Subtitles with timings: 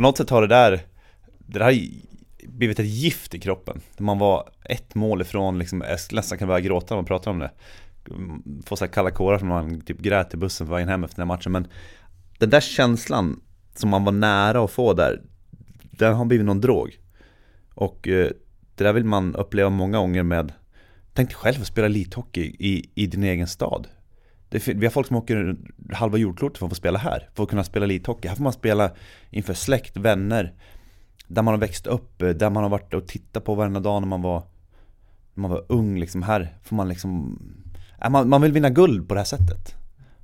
[0.00, 0.70] på något sätt har det där,
[1.38, 1.74] det där har
[2.48, 3.80] blivit ett gift i kroppen.
[3.98, 7.38] Man var ett mål ifrån, liksom, jag nästan kan börja gråta när man pratar om
[7.38, 7.50] det.
[8.10, 11.04] Mm, Får så här kalla kårar som man typ grät i bussen på vägen hem
[11.04, 11.52] efter den här matchen.
[11.52, 11.66] Men
[12.38, 13.40] den där känslan
[13.74, 15.22] som man var nära att få där,
[15.90, 16.98] den har blivit någon drog.
[17.74, 18.30] Och eh,
[18.74, 20.52] det där vill man uppleva många gånger med
[21.12, 23.88] Tänk dig själv att spela elithockey i, i din egen stad.
[24.50, 25.56] Det, vi har folk som åker
[25.92, 28.28] halva jordklotet för att få spela här, för att kunna spela elithockey.
[28.28, 28.90] Här får man spela
[29.30, 30.52] inför släkt, vänner,
[31.28, 34.08] där man har växt upp, där man har varit och tittat på varenda dag när
[34.08, 34.42] man var,
[35.34, 36.22] när man var ung liksom.
[36.22, 37.38] Här får man liksom,
[38.02, 39.74] äh, man, man vill vinna guld på det här sättet.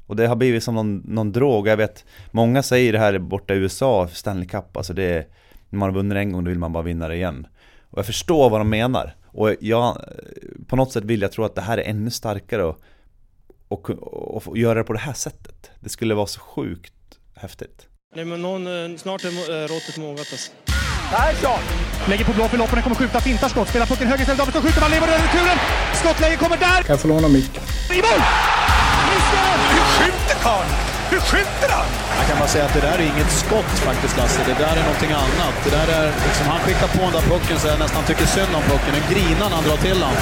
[0.07, 1.69] Och det har blivit som någon, någon drog.
[1.69, 5.27] Jag vet, många säger det här borta i USA, Stanley Cup, alltså det är,
[5.69, 7.47] när man har vunnit en gång då vill man bara vinna det igen.
[7.91, 9.15] Och jag förstår vad de menar.
[9.27, 10.05] Och jag,
[10.67, 12.81] på något sätt vill jag tro att det här är ännu starkare och,
[13.69, 15.71] och, och, och göra det på det här sättet.
[15.81, 16.93] Det skulle vara så sjukt
[17.37, 17.87] häftigt.
[18.17, 20.53] Nej men någon, eh, snart är äh, råttet mogat alltså.
[21.11, 21.61] Persson!
[22.09, 24.81] Lägger på blå för loppen, kommer skjuta, fintar skott, spelar pucken höger istället, Davidsson skjuter,
[24.81, 25.59] man lever över returen!
[25.95, 26.81] Skottläge kommer där!
[26.83, 27.63] Kan jag få låna micken?
[27.97, 28.21] I mål!
[29.09, 29.57] Missar!
[29.75, 30.71] Hur skjuter karln?
[31.11, 31.87] Hur skjuter han?
[32.19, 34.41] Jag kan bara säga att det där är inget skott faktiskt Lasse.
[34.47, 35.55] Det där är någonting annat.
[35.65, 38.53] Det där är liksom, han skickar på den där pucken så jag nästan tycker synd
[38.59, 38.93] om pucken.
[38.99, 40.15] Den grinar när han drar till den.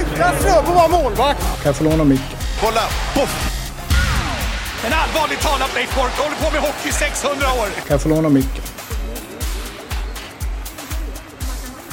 [0.00, 1.40] Utan Fröbo var målvakt!
[1.40, 2.37] Kan jag få låna micken?
[2.60, 2.80] Kolla!
[3.14, 3.54] Poff!
[4.86, 7.66] En allvarligt talat Leif Boork håller på med hockey i 600 år!
[7.66, 8.62] Kan jag få låna micken?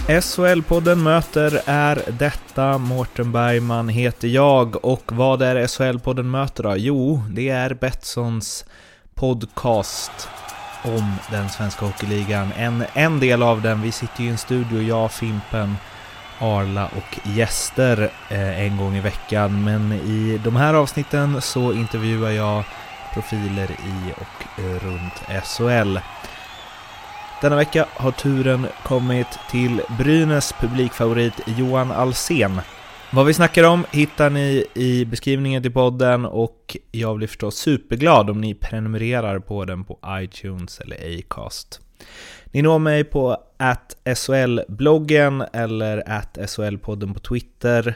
[0.07, 2.77] SHL-podden möter är detta.
[2.77, 6.73] Mårten Bergman heter jag och vad är SHL-podden möter då?
[6.77, 8.65] Jo, det är Betssons
[9.15, 10.29] podcast
[10.83, 12.51] om den svenska hockeyligan.
[12.57, 15.75] En, en del av den, vi sitter ju i en studio, jag, Fimpen,
[16.39, 19.63] Arla och gäster eh, en gång i veckan.
[19.63, 22.63] Men i de här avsnitten så intervjuar jag
[23.13, 25.97] profiler i och runt SHL.
[27.41, 32.61] Denna vecka har turen kommit till Brynäs publikfavorit Johan Alsen.
[33.11, 38.29] Vad vi snackar om hittar ni i beskrivningen till podden och jag blir förstås superglad
[38.29, 41.84] om ni prenumererar på den på iTunes eller Acast.
[42.51, 43.37] Ni når mig på
[44.15, 46.01] SHL-bloggen eller
[46.47, 47.95] SHL-podden på Twitter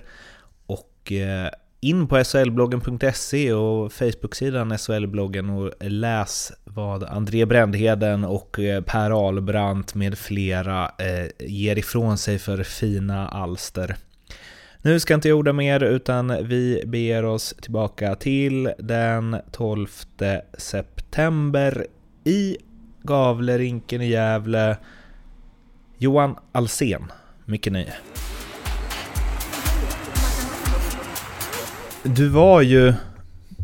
[0.66, 1.50] och eh,
[1.82, 9.96] in på SHLbloggen.se och Facebook-sidan SHL-bloggen och läs vad André Brändheden och eh, Per Albrandt
[9.96, 13.96] med flera eh, ger ifrån sig för fina alster.
[14.81, 19.88] Nu ska jag inte jag orda mer utan vi beger oss tillbaka till den 12
[20.58, 21.88] september
[22.24, 22.58] i
[23.04, 24.78] Gavlerinken i Gävle.
[25.98, 27.12] Johan Alsen,
[27.46, 27.94] mycket nöje.
[32.04, 32.94] Du var ju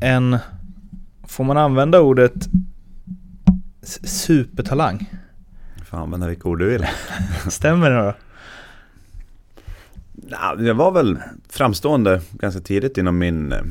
[0.01, 0.37] en,
[1.27, 2.33] får man använda ordet,
[4.03, 5.09] supertalang?
[5.85, 6.85] Får använda vilka ord du vill.
[7.49, 8.13] Stämmer det då?
[10.29, 11.17] Ja, jag var väl
[11.49, 13.61] framstående ganska tidigt inom min eh,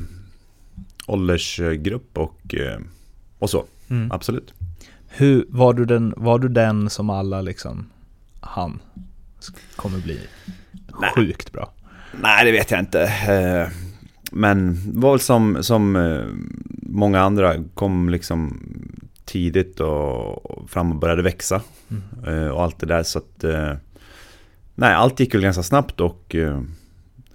[1.06, 2.78] åldersgrupp och, eh,
[3.38, 3.64] och så.
[3.88, 4.12] Mm.
[4.12, 4.54] Absolut.
[5.16, 7.86] Hur, var, du den, var du den som alla liksom,
[8.40, 8.80] han
[9.76, 10.20] kommer bli
[11.00, 11.10] Nej.
[11.14, 11.72] sjukt bra?
[12.20, 13.02] Nej, det vet jag inte.
[13.02, 13.68] Eh,
[14.32, 16.24] men var väl som, som eh,
[16.82, 18.60] många andra kom liksom
[19.24, 21.62] tidigt och fram och började växa.
[21.90, 22.52] Mm.
[22.52, 23.44] Och allt det där så att
[24.74, 26.36] Nej, allt gick väl ganska snabbt och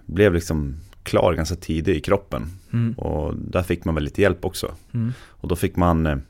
[0.06, 2.52] blev liksom klar ganska tidigt i kroppen.
[2.74, 2.94] Mm.
[2.94, 4.72] Och där fick man väl lite hjälp också.
[4.94, 5.14] Mm.
[5.20, 6.22] Och då fick man,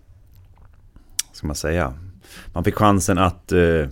[1.40, 1.94] ska man säga,
[2.54, 3.88] man fick chansen att uh,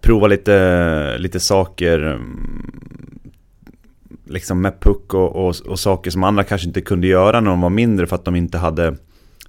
[0.00, 2.80] prova lite, lite saker um,
[4.24, 7.60] liksom med puck och, och, och, saker som andra kanske inte kunde göra när de
[7.60, 8.96] var mindre för att de inte hade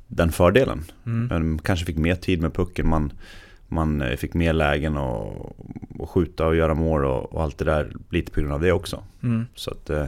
[0.08, 0.84] den fördelen.
[1.06, 1.28] Mm.
[1.28, 2.90] De kanske fick mer tid med pucken.
[2.90, 3.14] Man,
[3.68, 5.56] man eh, fick mer lägen och,
[6.00, 8.72] och skjuta och göra mål och, och, allt det där lite på grund av det
[8.72, 9.04] också.
[9.24, 9.46] Mm.
[9.56, 10.06] Så att, eh,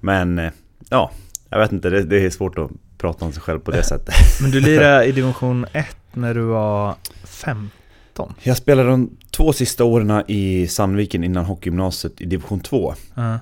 [0.00, 0.52] men eh,
[0.90, 1.10] ja,
[1.50, 2.70] jag vet inte, det, det, är svårt att
[3.06, 4.14] prata om sig själv på det sättet.
[4.42, 6.94] Men du lirade i division 1 när du var
[7.24, 8.34] 15?
[8.42, 12.94] Jag spelade de två sista åren i Sandviken innan hockeygymnasiet i division 2.
[13.18, 13.36] Uh.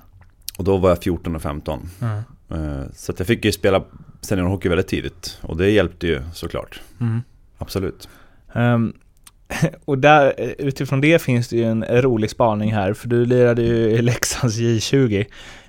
[0.57, 1.89] Och då var jag 14 och 15.
[2.01, 2.81] Uh.
[2.93, 3.83] Så att jag fick ju spela
[4.21, 5.37] seniorhockey väldigt tidigt.
[5.41, 6.81] Och det hjälpte ju såklart.
[7.01, 7.21] Mm.
[7.57, 8.09] Absolut.
[8.53, 8.93] Um,
[9.85, 13.75] och där, utifrån det finns det ju en rolig spaning här, för du lirade ju
[13.75, 15.25] i Leksands J20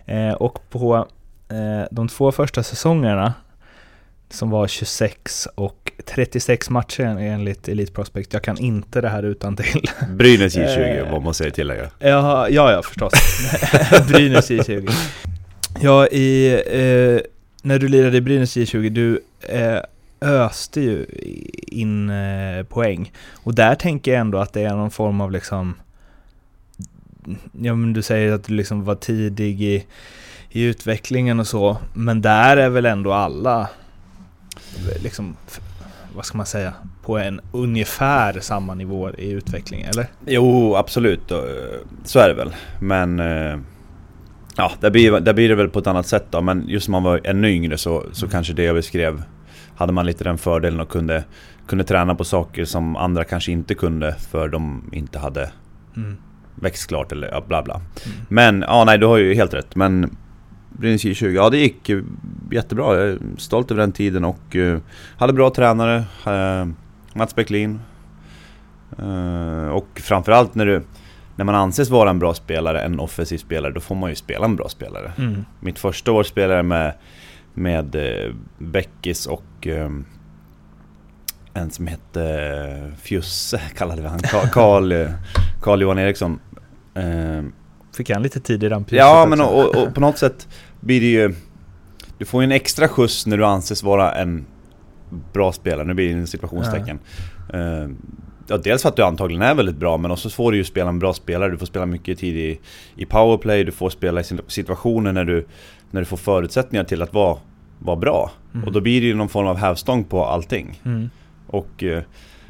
[0.07, 1.09] eh, och på
[1.49, 3.35] eh, de två första säsongerna
[4.31, 8.33] som var 26 och 36 matcher enligt Elite Prospect.
[8.33, 9.91] Jag kan inte det här utan till.
[10.11, 11.91] Brynäs J20, eh, vad måste jag tillägga.
[11.99, 13.13] Ja, ja, ja förstås.
[14.09, 14.93] Brynäs J20.
[15.81, 17.21] Ja, i, eh,
[17.63, 19.81] när du lirade i Brynäs J20, du eh,
[20.21, 21.07] öste ju
[21.67, 23.13] in eh, poäng.
[23.35, 25.75] Och där tänker jag ändå att det är någon form av liksom...
[27.53, 29.85] Ja men du säger att du liksom var tidig i,
[30.51, 31.77] i utvecklingen och så.
[31.95, 33.69] Men där är väl ändå alla
[35.03, 35.37] liksom,
[36.15, 40.07] vad ska man säga, på en ungefär samma nivå i utveckling, eller?
[40.27, 41.31] Jo, absolut.
[41.31, 41.39] eh,
[42.05, 42.55] Så är det väl.
[42.81, 43.21] Men...
[43.21, 43.59] eh,
[44.59, 46.41] Ja, där blir, där blir det väl på ett annat sätt då.
[46.41, 49.23] Men just när man var ännu yngre så, så kanske det jag beskrev
[49.77, 51.25] hade man lite den fördelen och kunde,
[51.67, 55.51] kunde träna på saker som andra kanske inte kunde för de inte hade
[55.97, 56.17] Mm.
[56.55, 57.81] växt klart eller ja, bla bla.
[58.29, 59.77] Men ja, nej du har ju helt rätt.
[59.77, 60.17] Men
[60.79, 62.01] Brynäs J20, ja det gick eh,
[62.51, 62.97] jättebra.
[62.97, 64.79] Jag är stolt över den tiden och eh,
[65.19, 66.05] hade bra tränare.
[66.27, 66.73] Uh,
[67.15, 67.81] Mats Bäcklin.
[68.99, 70.83] Eh, och framförallt när du
[71.37, 74.45] när man anses vara en bra spelare, en offensiv spelare, då får man ju spela
[74.45, 75.13] en bra spelare.
[75.19, 75.45] Mm.
[75.61, 76.95] Mitt första år spelade jag med,
[77.55, 79.91] med eh, Beckis och eh,
[81.55, 84.19] en som hette eh, Fjusse, kallade vi han.
[84.21, 85.11] Ka- Karl, eh,
[85.63, 86.39] Karl Johan Eriksson.
[86.95, 87.43] Eh,
[87.97, 89.55] Fick han lite tid i rampljuset Ja men också?
[89.55, 90.49] och, och på något sätt
[90.81, 91.35] blir det ju
[92.19, 94.47] Du får ju en extra skjuts när du anses vara en
[95.33, 96.99] bra spelare, nu blir det en situationstecken
[97.53, 97.89] Eh,
[98.49, 100.89] Ja, dels för att du antagligen är väldigt bra men också får du ju spela
[100.89, 102.61] en bra spelare, du får spela mycket tid i,
[102.97, 105.47] i powerplay, du får spela i situationer när du,
[105.91, 107.39] när du får förutsättningar till att vara,
[107.79, 108.31] vara bra.
[108.67, 110.81] Och då blir det ju någon form av hävstång på allting.
[110.85, 111.11] Mm.
[111.47, 112.03] Och eh,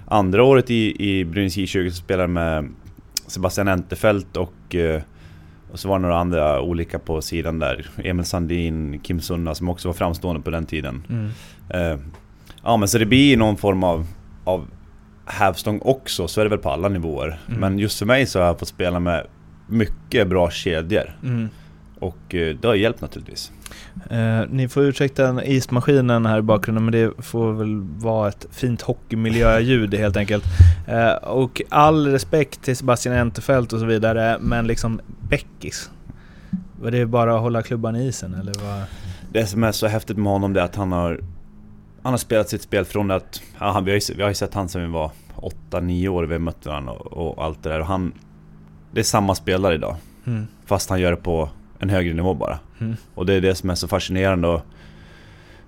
[0.06, 2.68] andra året i, i Brynäs J20 så spelade med
[3.26, 5.02] Sebastian Entefelt och, eh,
[5.72, 7.86] och så var det några andra olika på sidan där.
[7.96, 11.02] Emil Sandin, Kim Sunna som också var framstående på den tiden.
[11.08, 11.30] Mm.
[11.68, 11.98] Eh,
[12.62, 14.06] ja men så det blir någon form av,
[14.44, 14.66] av
[15.26, 17.40] hävstång också, så är det väl på alla nivåer.
[17.48, 17.60] Mm.
[17.60, 19.26] Men just för mig så har jag fått spela med
[19.66, 21.18] mycket bra kedjor.
[21.22, 21.48] Mm.
[21.98, 23.52] Och eh, det har hjälpt naturligtvis.
[24.10, 28.82] Eh, ni får ursäkta ismaskinen här i bakgrunden men det får väl vara ett fint
[28.82, 30.44] hockeymiljöljud helt enkelt.
[30.86, 35.90] Eh, och all respekt till Sebastian Entefelt och så vidare men liksom Beckis.
[36.80, 38.82] Var det bara att hålla klubban i isen eller vad?
[39.32, 41.20] Det som är så häftigt med honom det är att han har
[42.02, 44.34] Han har spelat sitt spel från att ja, han, vi, har ju, vi har ju
[44.34, 45.10] sett han sedan vi var
[45.70, 48.12] 8-9 år vi har mött varandra och, och allt det där och han
[48.92, 49.96] Det är samma spelare idag
[50.26, 50.46] Mm.
[50.66, 52.96] Fast han gör det på en högre nivå bara Mm.
[53.14, 54.62] Och det är det som är så fascinerande och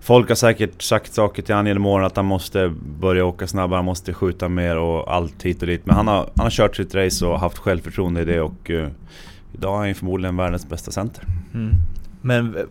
[0.00, 3.78] Folk har säkert sagt saker till honom genom åren att han måste börja åka snabbare,
[3.78, 6.76] han måste skjuta mer och allt hit och dit Men han har, han har kört
[6.76, 8.88] sitt race och haft självförtroende i det och eh,
[9.52, 11.24] Idag är han förmodligen världens bästa center
[11.54, 11.74] Mm.
[12.20, 12.64] Men eh,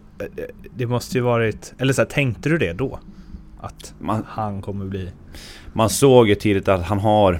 [0.75, 2.99] det måste ju varit, eller så här, tänkte du det då?
[3.59, 5.11] Att Man, han kommer bli...
[5.73, 7.39] Man såg ju tidigt att han har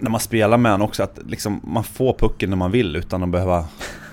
[0.00, 3.22] När man spelar med honom också att liksom man får pucken när man vill utan
[3.22, 3.64] att behöva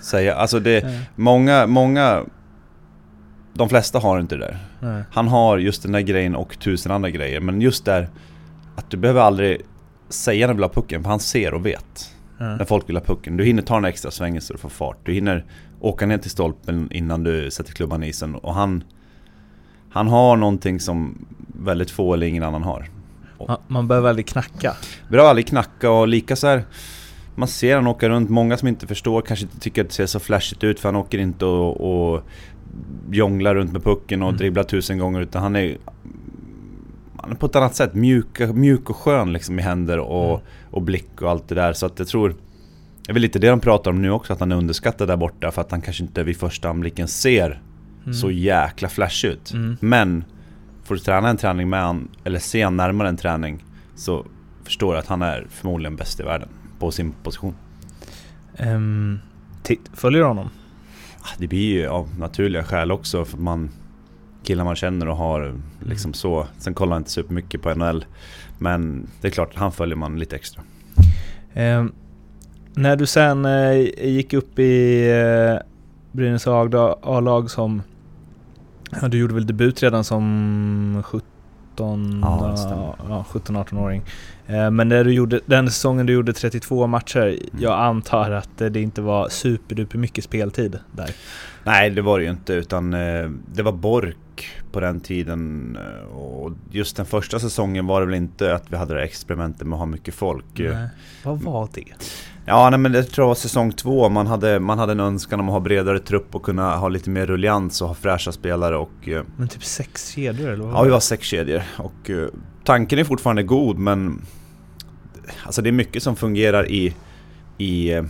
[0.05, 0.85] säga Alltså det,
[1.15, 2.23] många, många
[3.53, 5.03] De flesta har inte det där Nej.
[5.11, 8.09] Han har just den där grejen och tusen andra grejer men just där
[8.75, 9.61] Att du behöver aldrig
[10.09, 12.55] säga när du vill ha pucken för han ser och vet Ja.
[12.55, 13.37] När folk vill ha pucken.
[13.37, 14.97] Du hinner ta en extra svängen så du får fart.
[15.03, 15.45] Du hinner
[15.79, 18.83] åka ner till stolpen innan du sätter klubban i isen och han
[19.89, 22.89] Han har någonting som väldigt få eller ingen annan har.
[23.47, 24.73] Man, man behöver aldrig knacka.
[25.09, 26.63] Bra aldrig knacka och lika så här.
[27.35, 30.05] Man ser han åka runt, många som inte förstår kanske inte tycker att det ser
[30.05, 32.23] så flashigt ut för han åker inte och, och
[33.11, 34.37] jonglar runt med pucken och Mm.
[34.37, 35.77] dribblar tusen gånger utan han är
[37.17, 40.41] Han är på ett annat sätt mjuk, mjuk och skön liksom i händer och, Mm.
[40.71, 43.49] och blick och allt det där så att jag tror Det är väl lite det
[43.49, 46.03] de pratar om nu också att han är underskattad där borta för att han kanske
[46.03, 47.61] inte vid första anblicken ser
[48.03, 48.13] Mm.
[48.13, 49.77] så jäkla flash ut Mm.
[49.79, 50.23] Men
[50.83, 53.63] Får du träna en träning med han eller se han närmare en träning
[53.95, 54.25] Så
[54.63, 57.55] förstår du att han är förmodligen bäst i världen på sin position.
[58.59, 59.19] Um,
[59.93, 60.49] följer du honom?
[61.21, 63.69] Ah, Det blir ju av naturliga skäl också för man
[64.43, 65.55] Killar man känner och har
[65.85, 66.47] liksom så.
[66.57, 68.05] Sen kollar jag inte supermycket på NHL
[68.57, 70.63] Men det är klart han följer man lite extra.
[71.53, 71.91] Ehm,
[72.73, 73.71] när du sen eh,
[74.07, 75.67] gick upp i eh,
[76.11, 77.81] Brynäs A-lag som...
[79.01, 81.29] Ja, du gjorde väl debut redan som 17...
[82.21, 82.95] Ja, det stämmer.
[83.09, 84.01] ja, 17-18-åring.
[84.47, 88.81] Eh, men när du gjorde, den säsongen du gjorde 32 matcher, jag antar att det
[88.81, 91.09] inte var superduper mycket speltid där.
[91.63, 96.17] Nej det var det ju inte utan eh, det var Bork på den tiden eh,
[96.17, 99.73] och just den första säsongen var det väl inte att vi hade det experimentet med
[99.73, 100.45] att ha mycket folk.
[100.55, 100.87] Nej.
[101.23, 101.83] Vad var det?
[102.47, 104.09] Ja, nej, men det tror jag var säsong två.
[104.09, 107.09] Man hade, man hade en önskan om att ha bredare trupp och kunna ha lite
[107.09, 109.07] mer rullians och ha fräscha spelare och...
[109.09, 112.27] eh, Men typ sex kedjor eller vad Ja, vi var sex kedjor och eh,
[112.63, 114.21] tanken är fortfarande god men...
[115.45, 116.95] Alltså det är mycket som fungerar i,
[117.57, 118.03] i, eh,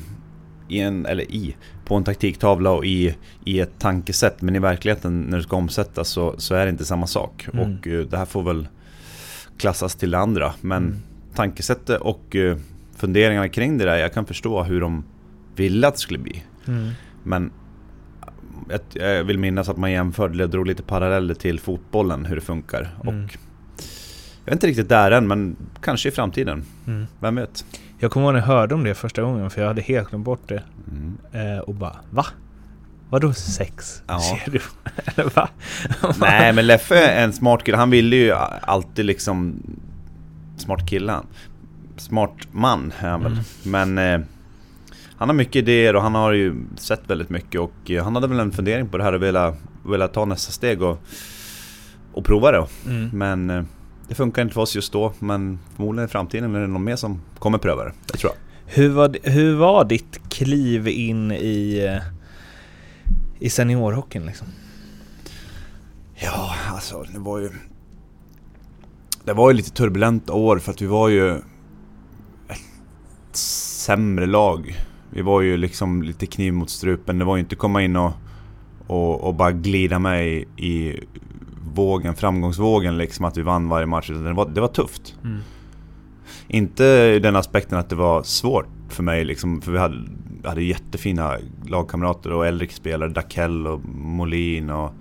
[0.70, 3.16] i en, eller i, på en taktiktavla och i,
[3.46, 4.42] i ett tankesätt.
[4.42, 7.48] Men i verkligheten när det ska omsättas så, så är det inte samma sak.
[7.54, 7.60] Mm.
[7.74, 8.68] Och det här får väl
[9.58, 10.54] klassas till det andra.
[10.62, 10.96] Men Mm.
[11.36, 12.36] tankesättet och
[12.96, 15.04] funderingarna kring det där, jag kan förstå hur de
[15.56, 16.44] ville att det skulle bli.
[16.68, 16.90] Mm.
[17.24, 17.52] Men
[18.94, 22.96] jag, vill minnas att man jämförde, eller drog lite paralleller till fotbollen, hur det funkar.
[23.04, 23.24] Mm.
[23.24, 23.38] Och
[24.46, 26.66] jag är inte riktigt där än, men kanske i framtiden.
[26.88, 27.08] Mm.
[27.20, 27.66] Vem vet?
[28.00, 30.26] Jag kommer ihåg när jag hörde om det första gången för jag hade helt glömt
[30.26, 30.64] bort det.
[30.92, 31.18] Mm.
[31.32, 32.26] Eh, och bara va?
[33.10, 34.04] Vadå sex?
[34.08, 34.20] Ja.
[34.20, 34.60] Ser du?
[35.06, 35.50] Eller va?
[36.20, 39.62] Nej men Leffe är en smart kille, han ville ju alltid liksom
[40.58, 41.26] Smart kille han.
[41.98, 43.32] Smart man är han väl.
[43.32, 43.44] Mm.
[43.64, 44.28] Men eh,
[45.18, 48.28] han har mycket idéer och han har ju sett väldigt mycket och eh, han hade
[48.28, 51.02] väl en fundering på det här och velat, velat ta nästa steg och,
[52.14, 52.68] och prova det.
[52.86, 53.10] Mm.
[53.14, 53.64] Men eh,
[54.08, 56.96] det funkar inte för oss just då men förmodligen i framtiden är det någon mer
[56.96, 57.92] som kommer pröva det.
[58.12, 58.40] Det tror jag.
[58.74, 62.00] Hur, var, hur var ditt kliv in i,
[63.40, 64.48] i seniorhockeyn liksom?
[66.16, 67.50] Ja, alltså det var ju...
[69.24, 71.42] Det var ju lite turbulenta år för att vi var ju
[73.86, 74.76] sämre lag.
[75.10, 77.20] Vi var ju liksom lite kniv mot strupen.
[77.20, 78.12] Det var ju inte komma in och,
[78.88, 81.00] och, och bara glida med i, i
[81.74, 84.10] vågen, framgångsvågen liksom att vi vann varje match.
[84.10, 85.16] utan Det var, det var tufft.
[85.24, 85.40] Mm.
[86.48, 89.98] Inte i den aspekten att det var svårt för mig liksom, för vi hade,
[90.44, 91.38] hade jättefina
[91.68, 94.94] lagkamrater och äldre spelare, Dakell och Molin och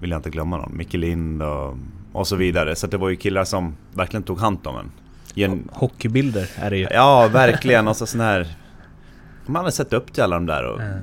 [0.00, 1.76] vill jag inte glömma någon, Micke Lind och,
[2.12, 2.76] och så vidare.
[2.76, 4.90] Så att det var ju killar som verkligen tog hand om en.
[5.34, 6.86] Gen, Hockeybilder är det ju.
[6.90, 7.88] ja, verkligen.
[7.88, 8.46] Och så sån här...
[9.46, 10.80] Man hade sett upp till alla de där och...
[10.80, 10.98] Mm.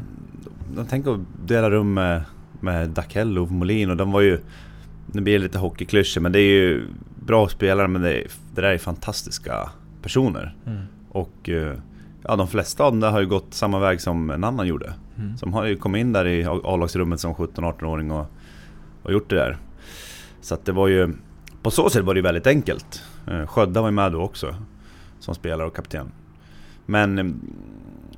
[0.75, 2.23] De tänker att dela rum med,
[2.59, 4.39] med Dakell och Molin och de var ju...
[5.05, 8.23] Nu blir det lite hockeyklyschor men det är ju bra spelare men det,
[8.55, 9.69] det där är fantastiska
[10.01, 10.55] personer.
[10.65, 10.81] Mm.
[11.09, 11.73] Och eh,
[12.23, 14.93] ja, de flesta av dem där har ju gått samma väg som en annan gjorde.
[15.17, 15.37] Mm.
[15.37, 18.25] Som har ju kommit in där i A-lagsrummet som 17-18-åring och,
[19.03, 19.57] och gjort det där.
[20.41, 21.13] Så att det var ju...
[21.61, 23.03] På så sätt var det ju väldigt enkelt.
[23.29, 24.55] Eh, Sködda var ju med då också.
[25.19, 26.11] Som spelare och kapten.
[26.85, 27.25] Men eh,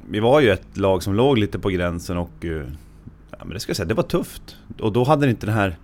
[0.10, 2.46] vi var ju ett lag som låg lite på gränsen och...
[2.46, 2.64] eh,
[3.32, 4.58] Ja, men det ska jag säga, det var tufft.
[4.80, 5.78] Och då hade det inte den här...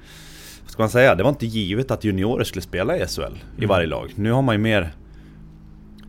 [0.64, 1.16] Vad ska man säga?
[1.16, 3.70] Det var inte givet att juniorer skulle spela i SHL i Mm.
[3.70, 4.12] varje lag.
[4.16, 4.92] Nu har man ju mer...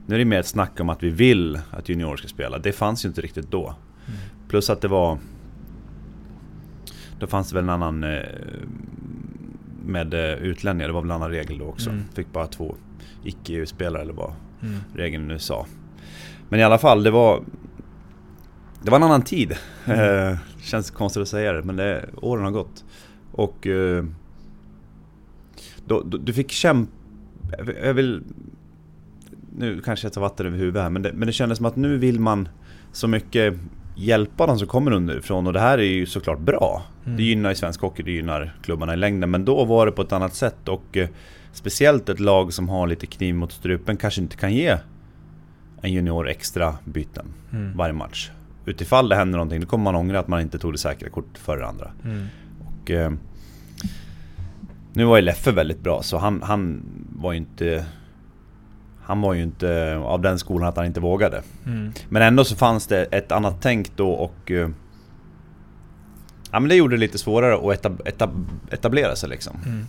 [0.07, 2.59] Nu är det mer ett snack om att vi vill att juniorer ska spela.
[2.59, 3.65] Det fanns ju inte riktigt då.
[3.67, 4.19] Mm.
[4.49, 5.19] Plus att det var...
[7.19, 8.05] Då fanns det väl en annan...
[9.87, 11.91] Med utlänningar, det var väl en annan regel då också.
[11.91, 12.03] Mm.
[12.15, 12.75] Fick bara två
[13.29, 14.33] icke-EU-spelare eller vad
[14.63, 14.75] Mm.
[14.95, 15.67] regeln nu sa.
[16.49, 17.43] Men i alla fall, det var...
[18.83, 19.57] Det var en annan tid.
[19.85, 20.01] Mm.
[20.31, 22.85] Eh, känns konstigt att säga det, men det, åren har gått.
[23.33, 23.67] Och...
[23.67, 24.05] Eh,
[25.87, 26.93] då, då, du fick kämpa...
[27.83, 28.23] Jag vill...
[29.57, 31.77] Nu kanske jag tar vatten över huvudet här, men det, men det kändes som att
[31.77, 32.49] nu vill man
[32.93, 33.55] så mycket
[33.97, 36.83] hjälpa de som kommer underifrån och det här är ju såklart bra.
[37.05, 37.17] Mm.
[37.17, 39.31] Det gynnar ju svensk hockey, det gynnar klubbarna i längden.
[39.31, 41.09] Men då var det på ett annat sätt och eh,
[41.53, 44.77] speciellt ett lag som har lite kniv mot strupen kanske inte kan ge
[45.83, 47.77] en junior extra byten Mm.
[47.77, 48.31] varje match.
[48.67, 51.39] Utifall det händer någonting, då kommer man ångra att man inte tog det säkra kortet
[51.39, 51.91] före andra.
[52.05, 52.27] Mm.
[52.83, 53.13] Och, eh,
[54.93, 56.83] nu var ju Leffe väldigt bra så han, han
[57.17, 57.85] var ju inte...
[59.03, 61.43] Han var ju inte av den skolan att han inte vågade.
[61.67, 61.93] Mm.
[62.09, 64.51] Men ändå så fanns det ett annat tänk då och...
[64.51, 64.69] eh,
[66.53, 69.57] Ja men det gjorde det lite svårare att etab etablera sig liksom.
[69.67, 69.87] Mm.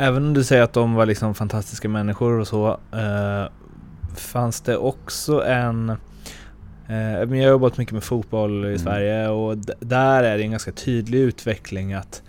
[0.00, 3.50] Även om du säger att de var liksom fantastiska människor och så, eh,
[4.16, 5.90] fanns det också en...
[5.90, 8.78] Eh, men jag har jobbat mycket med fotboll i Mm.
[8.78, 12.22] Sverige och där är det en ganska tydlig utveckling att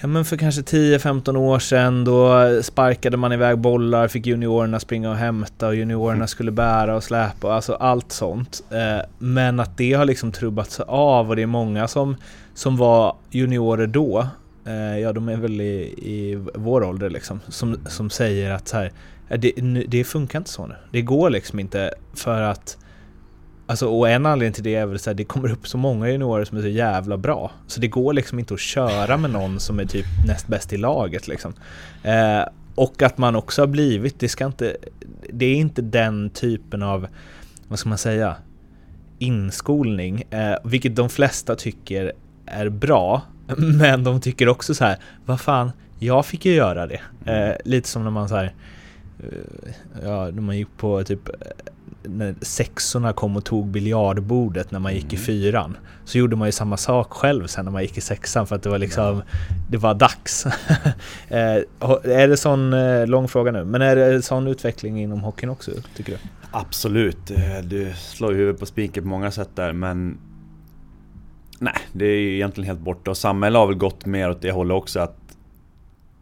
[0.00, 5.10] Ja men för kanske 10-15 år sedan då sparkade man iväg bollar, fick juniorerna springa
[5.10, 6.28] och hämta och juniorerna Mm.
[6.28, 8.64] skulle bära och släpa, alltså allt sånt.
[8.70, 12.16] Eh, men att det har liksom trubbats av och det är många som,
[12.54, 14.26] som var juniorer då,
[14.66, 18.76] Eh, ja de är väl i, i vår ålder liksom, som, som säger att så
[18.76, 18.92] här,
[19.28, 19.52] eh, det,
[19.88, 20.74] det funkar inte så nu.
[20.92, 22.78] Det går liksom inte för att
[23.66, 26.44] Alltså, och en anledning till det är väl att det kommer upp så många juniorer
[26.44, 27.50] som är så jävla bra.
[27.66, 30.76] Så det går liksom inte att köra med någon som är typ näst bäst i
[30.76, 31.54] laget liksom.
[32.02, 32.42] Eh,
[32.74, 34.76] och att man också har blivit, det ska inte,
[35.32, 37.06] det är inte den typen av,
[37.68, 38.36] vad ska man säga,
[39.18, 42.12] inskolning, eh, vilket de flesta tycker
[42.46, 43.22] är bra.
[43.78, 47.00] Men de tycker också så här, vad fan, jag fick ju göra det.
[47.24, 48.54] Eh, lite som när man så här,
[49.18, 49.72] eh,
[50.04, 51.30] ja, när man gick på typ
[52.04, 55.76] när sexorna kom och tog biljardbordet när man gick i fyran.
[56.04, 58.62] Så gjorde man ju samma sak själv sen när man gick i sexan för att
[58.62, 59.22] det var liksom,
[59.70, 60.46] det var dags.
[61.28, 61.62] Eh,
[62.04, 65.70] är det sån, eh, lång fråga nu, men är det sån utveckling inom hockeyn också,
[65.96, 66.18] tycker du?
[66.50, 70.18] Absolut, Eh, du slår ju huvudet på spiken på många sätt där men
[71.62, 73.10] Nej, det är ju egentligen helt borta.
[73.10, 75.18] Och samhället har väl gått mer åt det hållet också att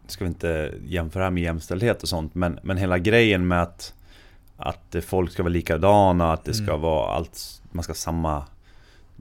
[0.06, 3.94] Ska vi inte jämföra med jämställdhet och sånt men, men hela grejen med att
[4.56, 6.80] Att folk ska vara likadana, att det ska Mm.
[6.80, 8.44] vara allt Man ska ha samma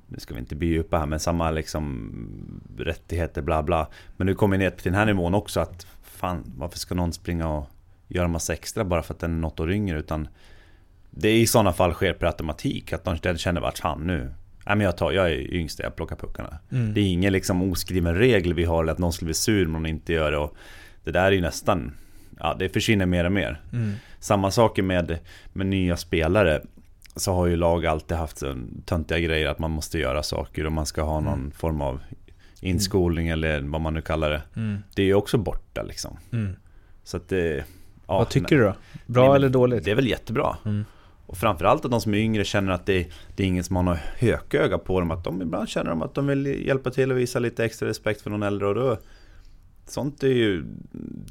[0.08, 2.12] Nu ska vi inte bli djupa här men samma liksom
[2.78, 3.88] Rättigheter bla bla.
[4.18, 7.14] Men nu kommer vi ner till den här nivån också att Fan, varför ska någon
[7.14, 7.68] springa och
[8.08, 10.28] Göra massa extra bara för att den är något år yngre utan
[11.10, 14.34] det i sådana fall sker per automatik, att de känner vart han nu
[14.70, 16.94] Nej men jag tar, jag är yngst, jag plockar puckarna Mm.
[16.94, 19.86] Det är ingen liksom oskriven regel vi har, att någon skulle bli sur om någon
[19.86, 20.56] inte gör det och
[21.04, 21.92] Det där är ju nästan
[22.40, 23.94] Ja det försvinner mer och mer Mm.
[24.20, 25.20] Samma sak med,
[25.54, 26.62] med nya spelare
[27.16, 28.44] Så har ju lag alltid haft
[28.86, 32.00] töntiga grejer att man måste göra saker och man ska ha någon form av
[32.62, 34.78] Inskolning eller vad man nu kallar det Mm.
[34.96, 36.56] Det är ju också borta liksom Mm.
[37.04, 37.64] Så att det
[38.08, 38.76] ja, Vad tycker du då?
[39.06, 39.86] Bra Nej, eller dåligt?
[39.86, 40.58] Det är väl jättebra.
[41.30, 41.32] Mm.
[41.32, 43.84] Och framförallt att de som är yngre känner att det, det är ingen som har
[43.84, 45.12] något hököga på dem.
[45.12, 48.22] Att de ibland känner de att de vill hjälpa till och visa lite extra respekt
[48.22, 48.68] för någon äldre.
[48.68, 48.98] Och då,
[49.86, 50.66] sånt är ju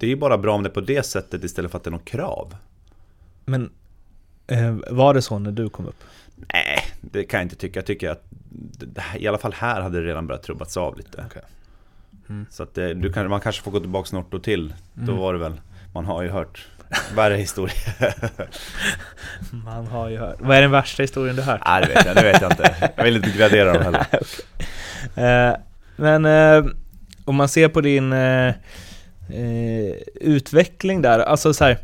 [0.01, 1.89] det är ju bara bra om det är på det sättet istället för att det
[1.89, 2.57] är något krav.
[3.45, 3.71] Men
[4.47, 6.05] eh, var det så när du kom upp?
[6.37, 7.79] Nej, det kan jag inte tycka.
[7.79, 8.25] Jag tycker att
[9.17, 11.25] i alla fall här hade det redan börjat trubbats av lite.
[11.27, 11.43] Okej.
[12.29, 12.47] Mm.
[12.51, 14.75] Så att det, du kan, man kanske får gå tillbaka något år till.
[14.95, 15.61] Då var det väl,
[15.95, 16.69] man har ju hört
[17.15, 18.15] värre historier.
[19.65, 20.37] Man har ju hört.
[20.39, 21.61] Vad är den värsta historien du hört?
[21.67, 22.93] Nej det vet jag, det vet jag inte.
[22.97, 24.07] Jag vill inte gradera dem heller.
[25.15, 25.57] Eh,
[25.97, 26.65] men eh,
[27.25, 31.79] om man ser på din eh, eh, utveckling där, alltså så här.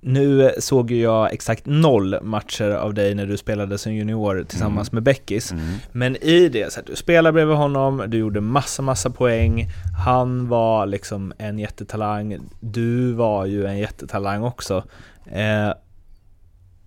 [0.00, 4.92] Nu såg ju jag exakt noll matcher av dig när du spelade som junior tillsammans
[4.92, 5.52] med Beckis.
[5.52, 5.74] Mm.
[5.92, 9.68] Men i det, så här, du spelade bredvid honom, du gjorde massa, massa poäng.
[10.04, 12.38] Han var liksom en jättetalang.
[12.60, 14.84] Du var ju en jättetalang också.
[15.26, 15.72] Eh,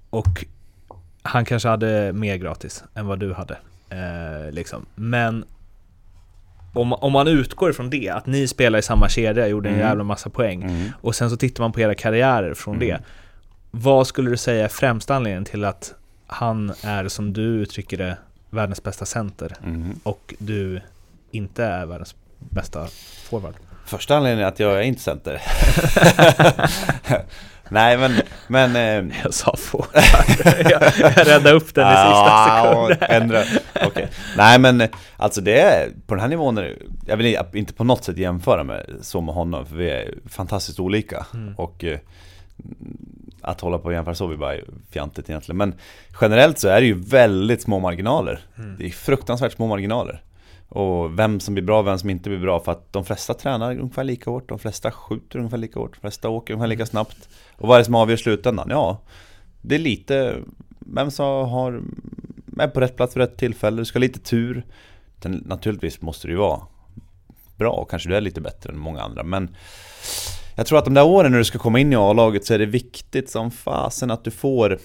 [0.09, 0.45] och
[1.21, 3.57] han kanske hade mer gratis än vad du hade.
[3.89, 4.85] Eh, liksom.
[4.95, 5.45] Men
[6.73, 9.87] om, om man utgår ifrån det, att ni spelar i samma kedja, gjorde en Mm.
[9.87, 10.63] jävla massa poäng.
[10.63, 10.89] Mm.
[11.01, 12.87] Och sen så tittar man på era karriärer från Mm.
[12.87, 12.99] det.
[13.71, 15.93] Vad skulle du säga är främsta anledningen till att
[16.27, 18.17] han är, som du uttrycker det,
[18.49, 19.99] världens bästa center Mm.
[20.03, 20.81] och du
[21.31, 22.87] inte är världens bästa
[23.29, 23.53] forward?
[23.85, 25.41] Första anledningen är att jag är inte center.
[27.69, 28.11] Nej men,
[28.47, 28.75] men...
[28.75, 30.03] Eh, Jag sa forward.
[30.71, 33.21] jag, jag räddade upp den i sista ah, sekunden.
[33.21, 33.43] ändra.
[33.85, 34.09] Okej.
[34.37, 37.83] Nej men alltså det är, på den här nivån är det, jag vill inte på
[37.83, 41.25] något sätt jämföra med så med honom för vi är fantastiskt olika.
[41.33, 41.55] Mm.
[41.55, 41.99] Och eh,
[43.41, 44.55] att hålla på och jämföra så blir bara
[44.91, 45.57] fjantigt egentligen.
[45.57, 45.73] Men
[46.21, 48.39] generellt så är det ju väldigt små marginaler.
[48.57, 48.75] Mm.
[48.77, 50.21] Det är fruktansvärt små marginaler.
[50.73, 52.59] Och vem som blir bra och vem som inte blir bra.
[52.59, 55.99] För att de flesta tränar ungefär lika hårt, de flesta skjuter ungefär lika hårt, de
[55.99, 57.29] flesta åker ungefär lika snabbt.
[57.57, 58.67] Och vad är det som avgör slutändan?
[58.69, 59.01] Ja,
[59.61, 60.39] det är lite
[60.79, 61.81] vem som har,
[62.59, 63.81] är på rätt plats vid rätt tillfälle.
[63.81, 64.65] Du ska ha lite tur.
[65.19, 66.61] Den, naturligtvis måste du ju vara
[67.57, 69.23] bra och kanske du är lite bättre än många andra.
[69.23, 69.55] Men
[70.55, 72.59] jag tror att de där åren när du ska komma in i A-laget så är
[72.59, 74.79] det viktigt som fasen att du får,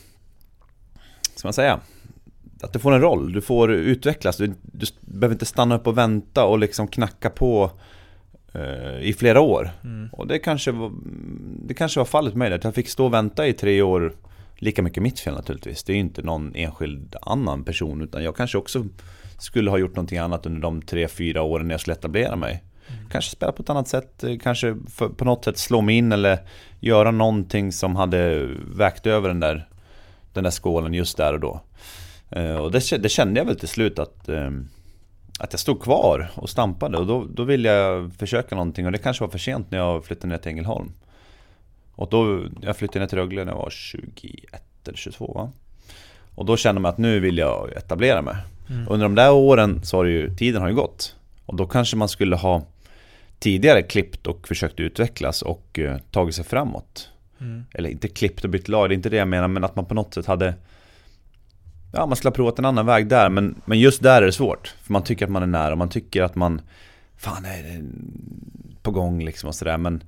[1.34, 1.80] ska man säga,
[2.62, 5.98] att du får en roll, du får utvecklas, du, du behöver inte stanna upp och
[5.98, 7.70] vänta och liksom knacka på
[8.52, 9.70] eh, i flera år.
[9.84, 10.08] Mm.
[10.12, 10.92] Och det kanske, var,
[11.66, 14.12] det kanske var fallet med mig där, jag fick stå och vänta i tre år
[14.60, 18.36] Lika mycket mitt fel naturligtvis, det är ju inte någon enskild annan person utan jag
[18.36, 18.86] kanske också
[19.38, 22.62] skulle ha gjort någonting annat under de tre, fyra åren jag skulle etablera mig.
[23.10, 26.12] Kanske spela på ett annat sätt, eh, kanske för, på något sätt slå mig in
[26.12, 26.38] eller
[26.80, 29.68] göra någonting som hade vägt över den där,
[30.32, 31.60] den där skålen just där och då.
[32.30, 34.50] Eh, och det, det kände jag väl till slut att, eh,
[35.38, 38.98] att jag stod kvar och stampade och då, då ville jag försöka någonting och det
[38.98, 40.92] kanske var för sent när jag flyttade ner till Ängelholm.
[41.94, 45.52] Och då, jag flyttade ner till Rögle när jag var 21 eller 22 va?
[46.34, 48.36] Och då kände man att nu vill jag etablera mig.
[48.88, 51.16] Under de där åren så har det ju, tiden har ju gått.
[51.46, 52.66] Och då kanske man skulle ha
[53.38, 57.08] tidigare klippt och försökt utvecklas och eh, tagit sig framåt.
[57.40, 57.64] Mm.
[57.74, 59.84] Eller inte klippt och bytt lag, det är inte det jag menar, men att man
[59.84, 60.54] på något sätt hade
[61.92, 64.32] Ja, man skulle ha provat en annan väg där, men, men just där är det
[64.32, 64.74] svårt.
[64.82, 66.60] För man tycker att man är nära, man tycker att man
[67.16, 67.82] Fan, är det
[68.82, 70.02] på gång liksom och sådär, men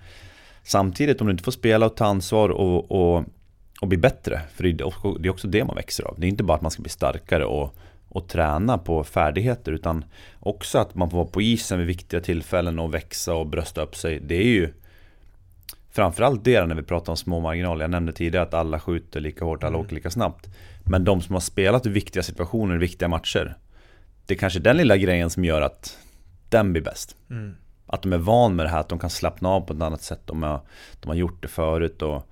[0.62, 3.24] Samtidigt om du inte får spela och ta ansvar och, och,
[3.80, 6.14] och bli bättre, för det är också- det man växer av.
[6.18, 7.74] Det är inte bara att man ska bli starkare och,
[8.08, 10.04] och träna på färdigheter, utan
[10.40, 13.96] också att man får vara på isen vid viktiga tillfällen och växa och brösta upp
[13.96, 14.20] sig.
[14.20, 14.72] Det är ju
[15.92, 17.82] Framförallt det när vi pratar om små marginaler.
[17.82, 20.48] Jag nämnde tidigare att alla skjuter lika hårt, alla åker lika snabbt.
[20.90, 23.56] Men de som har spelat i viktiga situationer, viktiga matcher.
[24.26, 25.98] Det är kanske den lilla grejen som gör att
[26.48, 27.16] den blir bäst.
[27.86, 30.02] Att de är van med det här, att de kan slappna av på ett annat
[30.02, 30.20] sätt.
[30.24, 30.60] De har,
[31.00, 32.30] de har gjort det förut och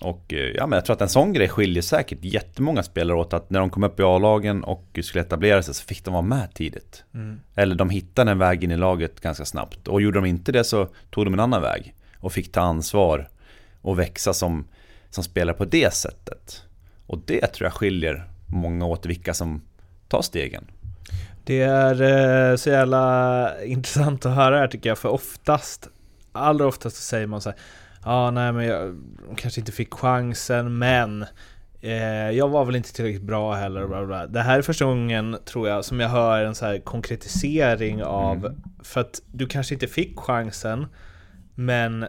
[0.00, 3.32] och eh, ja, men jag tror att en sån grej skiljer säkert jättemånga spelare åt
[3.32, 6.22] att när de kom upp i A-lagen och skulle etablera sig så fick de vara
[6.22, 7.04] med tidigt.
[7.54, 9.88] Eller de hittade en väg in i laget ganska snabbt.
[9.88, 11.94] Och gjorde de inte det så tog de en annan väg.
[12.18, 13.28] Och fick ta ansvar
[13.82, 14.68] och växa som,
[15.10, 16.62] som spelare på det sättet.
[17.12, 19.62] Och det tror jag skiljer många åt vilka som
[20.08, 20.64] tar stegen.
[21.44, 25.88] Det är eh, så jävla intressant att höra här tycker jag, för oftast,
[26.32, 27.58] allra oftast så säger man så här,
[28.04, 28.96] ja ah, nej men jag
[29.36, 31.24] kanske inte fick chansen, men
[31.80, 33.86] eh, jag var väl inte tillräckligt bra heller.
[33.86, 34.26] Bla bla.
[34.26, 38.58] Det här är första gången, tror jag, som jag hör en så här konkretisering av,
[38.82, 40.86] för att du kanske inte fick chansen,
[41.54, 42.06] men,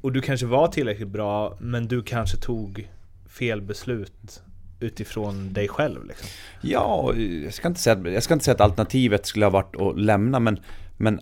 [0.00, 2.88] och du kanske var tillräckligt bra, men du kanske tog
[3.38, 4.42] fel beslut
[4.80, 6.28] utifrån dig själv liksom.
[6.60, 10.00] Ja, jag ska inte säga, jag ska inte säga att alternativet skulle ha varit att
[10.00, 10.58] lämna men,
[10.96, 11.20] men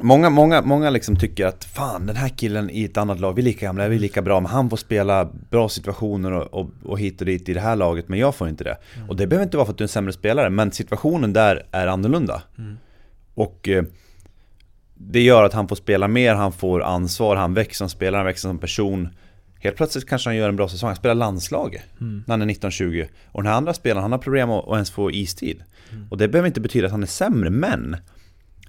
[0.00, 3.42] Många, många, många liksom tycker att fan den här killen i ett annat lag, vi
[3.42, 6.70] är lika gamla, vi är lika bra, men han får spela bra situationer och, och,
[6.84, 8.76] och hit och dit i det här laget, men jag får inte det.
[9.08, 11.66] Och det behöver inte vara för att du är en sämre spelare, men situationen där
[11.70, 12.42] är annorlunda.
[13.34, 13.84] Och eh,
[14.94, 18.26] det gör att han får spela mer, han får ansvar, han växer som spelare, han
[18.26, 19.08] växer som person.
[19.64, 23.06] Helt plötsligt kanske han gör en bra säsong, han spelar landslaget när han är 19-20.
[23.32, 25.62] Och den här andra spelaren, han har problem att, ens få istid.
[26.10, 27.96] Och det behöver inte betyda att han är sämre, men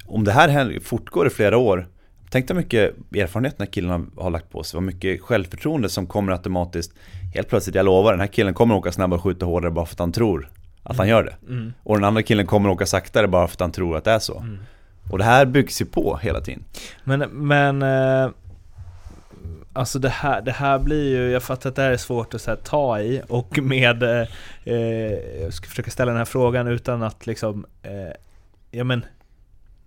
[0.05, 1.87] om det här här fortgår i flera år
[2.29, 6.31] Tänk dig mycket erfarenhet när killarna har lagt på sig, vad mycket självförtroende som kommer
[6.31, 6.93] automatiskt.
[7.33, 9.95] Helt plötsligt, jag lovar, den här killen kommer åka snabbare och skjuta hårdare bara för
[9.95, 10.49] att han tror
[10.83, 11.35] att han gör det.
[11.83, 14.19] Och den andra killen kommer åka saktare bara för att han tror att det är
[14.19, 14.45] så.
[15.11, 16.63] Och det här byggs ju på hela tiden.
[17.03, 18.31] Men, men eh,
[19.75, 22.45] Alltså det här, det här blir ju, jag fattar att det här är svårt att
[22.45, 24.27] här, ta i och med eh,
[24.63, 28.13] eh, Jag ska försöka ställa den här frågan utan att liksom eh,
[28.71, 29.05] Ja men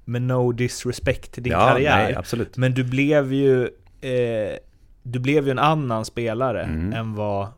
[0.05, 2.57] Med no disrespect till din Ja, karriär nej, absolut.
[2.57, 3.63] Men du blev ju
[4.01, 4.57] eh,
[5.03, 6.93] Du blev ju en annan spelare Mm.
[6.93, 7.49] än vad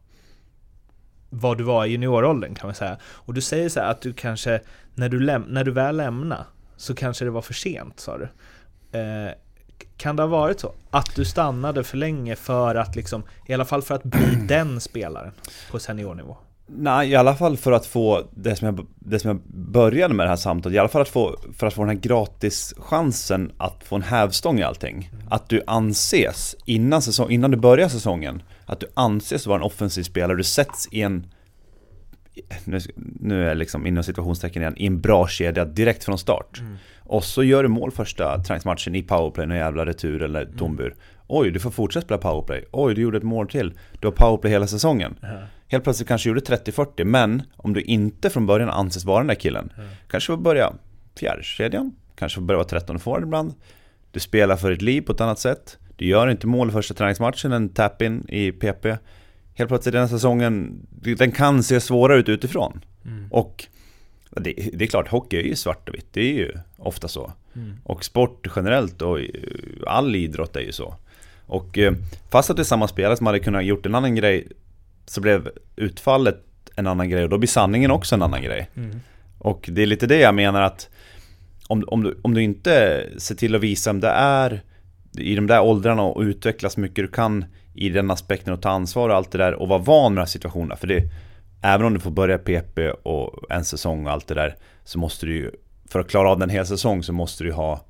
[1.31, 4.13] Vad du var i junioråldern kan man säga Och du säger så här att du
[4.13, 4.61] kanske
[4.95, 6.45] När du, läm- när du väl lämnade
[6.77, 8.29] Så kanske det var för sent sa du
[8.99, 9.33] eh,
[9.97, 10.73] Kan det ha varit så?
[10.91, 14.81] Att du stannade för länge för att liksom I alla fall för att bli den
[14.81, 15.33] spelaren
[15.71, 16.37] På seniornivå
[16.77, 19.41] Nej, i alla fall för att få det som, jag, det som jag
[19.73, 22.03] började med det här samtalet, i alla fall att få, för att få den här
[22.03, 25.11] gratis chansen att få en hävstång i allting.
[25.31, 30.03] Att du anses, innan, säsong, innan du börjar säsongen, att du anses vara en offensiv
[30.03, 31.27] spelare, du sätts i en
[32.65, 36.63] nu, nu är jag liksom inom situationstecken igen, i en bra kedja direkt från start.
[37.11, 40.95] Och så gör du mål första träningsmatchen i powerplay, någon jävla retur eller tombur.
[41.27, 42.65] Oj, du får fortsätta spela powerplay.
[42.73, 43.73] Oj, du gjorde ett mål till.
[44.01, 45.15] Du har powerplay hela säsongen.
[45.69, 49.27] Helt plötsligt kanske du gjorde 30-40, men om du inte från början anses vara den
[49.27, 49.73] där killen,
[50.09, 50.73] kanske får börja
[51.21, 53.55] fjärde kedjan, kanske får börja vara 13 forward ibland.
[54.11, 55.79] Du spelar för ditt liv på ett annat sätt.
[55.97, 58.87] Du gör inte mål i första träningsmatchen, en tap-in i PP.
[59.55, 60.87] Helt plötsligt den här säsongen,
[61.19, 62.85] den kan se svårare ut utifrån.
[63.31, 63.67] Och
[64.31, 67.33] det, det är klart, hockey är ju svart och vitt, det är ju ofta så.
[67.85, 69.19] Och sport generellt och
[69.87, 70.95] all idrott är ju så.
[71.47, 71.93] Och eh,
[72.31, 74.49] fast att det är samma spelare som hade kunnat gjort en annan grej
[75.07, 76.45] så blev utfallet
[76.77, 78.71] en annan grej och då blir sanningen också en annan grej.
[79.39, 80.89] Och det är lite det jag menar att
[81.67, 84.63] om, om, du, om du inte ser till att visa om det är
[85.19, 89.09] i de där åldrarna och utvecklas mycket du kan i den aspekten och ta ansvar
[89.09, 90.77] och allt det där och vara van med de här situationerna.
[90.77, 91.03] För det,
[91.63, 95.27] även om du får börja PP och en säsong och allt det där så måste
[95.27, 95.51] du ju,
[95.89, 97.85] för att klara av den hel säsong så måste du ha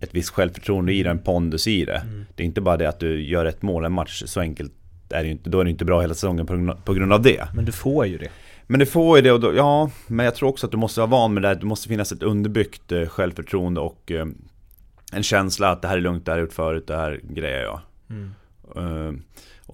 [0.00, 2.02] ett visst självförtroende i det, en pondus i det.
[2.34, 4.72] Det är inte bara det att du gör ett mål en match, så enkelt
[5.08, 5.50] är det inte.
[5.50, 7.48] Då är det inte bra hela säsongen på grund, på grund av det.
[7.54, 8.28] Men du får ju det
[8.66, 11.00] Men du får ju det och då, ja, men jag tror också att du måste
[11.00, 11.54] vara van med det här.
[11.54, 14.26] Det måste finnas ett underbyggt eh, självförtroende och eh,
[15.12, 17.20] en känsla att det här är lugnt, det här har jag gjort förut, det här
[17.22, 17.80] grejer jag.
[18.76, 19.12] Eh,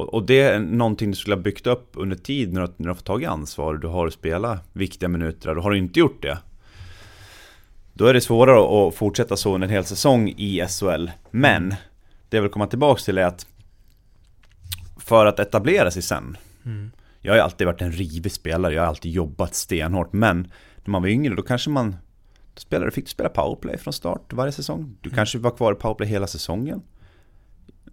[0.01, 2.85] och, och det är någonting du skulle ha byggt upp under tid när du, när
[2.85, 3.75] du har fått tag i ansvar.
[3.75, 6.39] Du har spelat viktiga minuter, och har du inte gjort det
[8.01, 11.11] då är det svårare att fortsätta så under en hel säsong i SHL.
[11.31, 11.75] Men
[12.29, 13.47] det jag vill komma tillbaka till är att
[14.97, 16.37] för att etablera sig sen.
[17.21, 20.13] Jag har ju alltid varit en rivig spelare, jag har alltid jobbat stenhårt.
[20.13, 20.53] Men
[20.85, 21.91] när man var yngre då kanske man
[22.55, 24.97] då spelade, fick du spela powerplay från start varje säsong.
[25.01, 26.83] Du kanske var kvar i powerplay hela säsongen.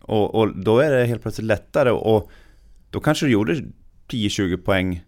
[0.07, 2.31] Och, och då är det helt plötsligt lättare och
[2.89, 3.53] då kanske du gjorde
[4.07, 5.03] 10-20 poäng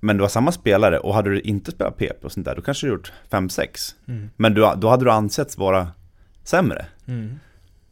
[0.00, 2.62] men du var samma spelare och hade du inte spelat PP och sånt där, då
[2.62, 3.94] kanske du gjort 5-6.
[4.36, 5.88] Men du, då hade du ansetts vara
[6.44, 6.86] sämre.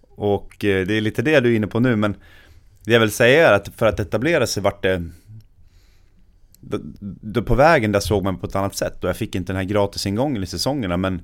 [0.00, 2.14] Och eh, det är lite det du är inne på nu, men
[2.84, 5.04] det jag vill säga är att för att etablera sig vart det
[6.60, 6.78] då,
[7.20, 9.56] då på vägen där såg man på ett annat sätt och jag fick inte den
[9.56, 11.22] här gratisingången i säsongerna men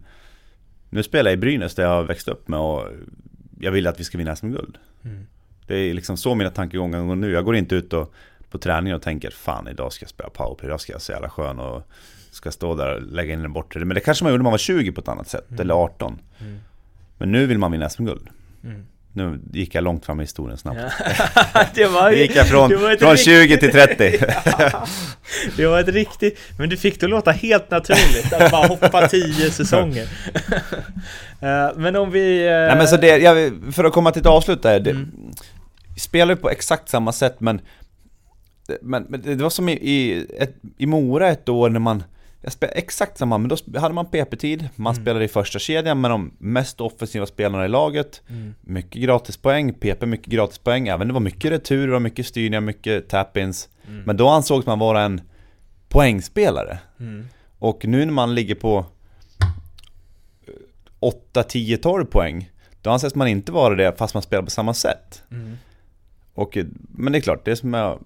[0.91, 2.89] Nu spelar jag i Brynäs där jag växt upp med och
[3.61, 5.27] Jag vill att vi ska vinna SM-guld Mm.
[5.67, 8.13] Det är liksom så mina tankegångar går nu, jag går inte ut och
[8.51, 11.31] på träning och tänker fan idag ska jag spela powerplay, idag ska jag så jävla
[11.31, 11.83] skön och
[12.31, 14.51] Ska stå där och lägga in den bortre Men det kanske man gjorde när man
[14.51, 15.61] var 20 på ett annat sätt, Mm.
[15.61, 16.59] eller 18 Mm.
[17.19, 18.29] Men nu vill man vinna SM-guld
[18.65, 18.87] Mm.
[19.17, 20.81] Nu gick jag långt fram i historien snabbt
[21.75, 24.19] det var gick jag från, från riktigt- 20 till 30
[25.57, 26.39] Det var ett riktigt...
[26.59, 30.09] Men du fick det att låta helt naturligt att bara hoppa tio säsonger.
[31.41, 32.47] Eh, men om vi...
[32.47, 35.11] eh, Nej men så det, jag, för att komma till ett avslut där, det, Mm.
[35.99, 37.61] spelar på exakt samma sätt men
[38.83, 42.03] Men, men det var som i, i, ett, i Mora ett år när man
[42.47, 45.05] Jag spelade exakt samma, men då hade man PP-tid Man Mm.
[45.05, 48.55] spelade i första kedjan med de mest offensiva spelarna i laget Mm.
[48.61, 53.69] Mycket gratispoäng, PP mycket gratispoäng Även det var mycket returer och mycket styrningar, mycket tap-ins
[53.89, 54.03] Mm.
[54.07, 55.21] Men då ansågs man vara en
[55.89, 57.27] poängspelare Mm.
[57.59, 58.85] och nu när man ligger på
[61.01, 62.51] 8, 10, 12 poäng
[62.83, 65.57] Då anses man inte vara det fast man spelar på samma sätt Mm.
[66.35, 66.59] och,
[66.91, 67.99] Men det är klart, det är som jag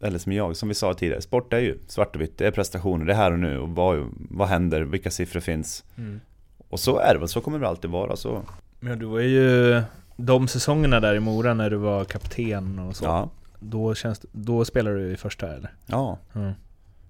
[0.00, 2.50] Eller som jag, som vi sa tidigare Sport är ju svart och vitt, det är
[2.50, 6.20] prestationer, det är här och nu och vad, vad händer, vilka siffror finns Mm.
[6.68, 8.42] Och så är det väl, så kommer det alltid vara så
[8.80, 9.82] Men du var ju...
[10.16, 13.04] De säsongerna där i Mora när du var kapten och så.
[13.04, 13.30] Ja,
[13.60, 15.72] Då, känns, då spelade du i första eller?
[15.86, 16.52] ja Mm.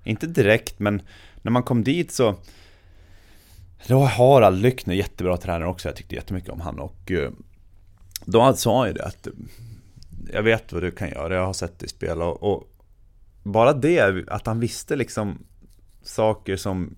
[0.04, 1.02] Inte direkt men
[1.42, 2.34] När man kom dit så
[3.88, 7.30] Då har Harald Lyckner, jättebra tränare också, jag tyckte jättemycket om han och eh,
[8.24, 9.28] Då sa han ju det att
[10.32, 12.73] Jag vet vad du kan göra, jag har sett dig spela och, och
[13.44, 15.38] Bara det, att han visste liksom
[16.02, 16.96] Saker som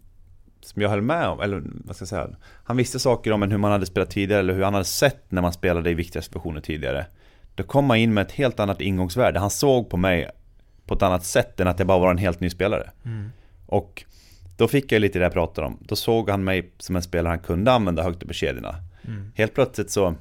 [0.61, 2.28] Som jag höll med om, eller vad ska jag säga
[2.64, 5.30] Han visste saker om en hur man hade spelat tidigare eller hur han hade sett
[5.30, 7.06] när man spelade i viktiga situationer tidigare
[7.54, 10.30] Då kom man in med ett helt annat ingångsvärde, han såg på mig
[10.87, 13.30] På ett annat sätt än att jag bara var en helt ny spelare Mm.
[13.66, 14.04] och
[14.56, 15.78] då fick jag lite det jag pratade om.
[15.80, 18.74] Då såg han mig som en spelare han kunde använda högt upp i kedjorna.
[19.02, 19.32] Mm.
[19.35, 20.14] Helt plötsligt så,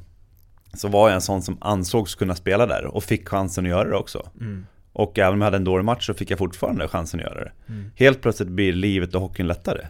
[0.73, 3.89] så var jag en sån som ansågs kunna spela där och fick chansen att göra
[3.89, 4.29] det också.
[4.41, 4.65] Mm.
[4.95, 7.43] Och även om jag hade en dålig match så fick jag fortfarande chansen att göra
[7.43, 7.51] det.
[7.67, 7.91] Mm.
[7.95, 9.87] Helt plötsligt blir livet och hockeyn lättare.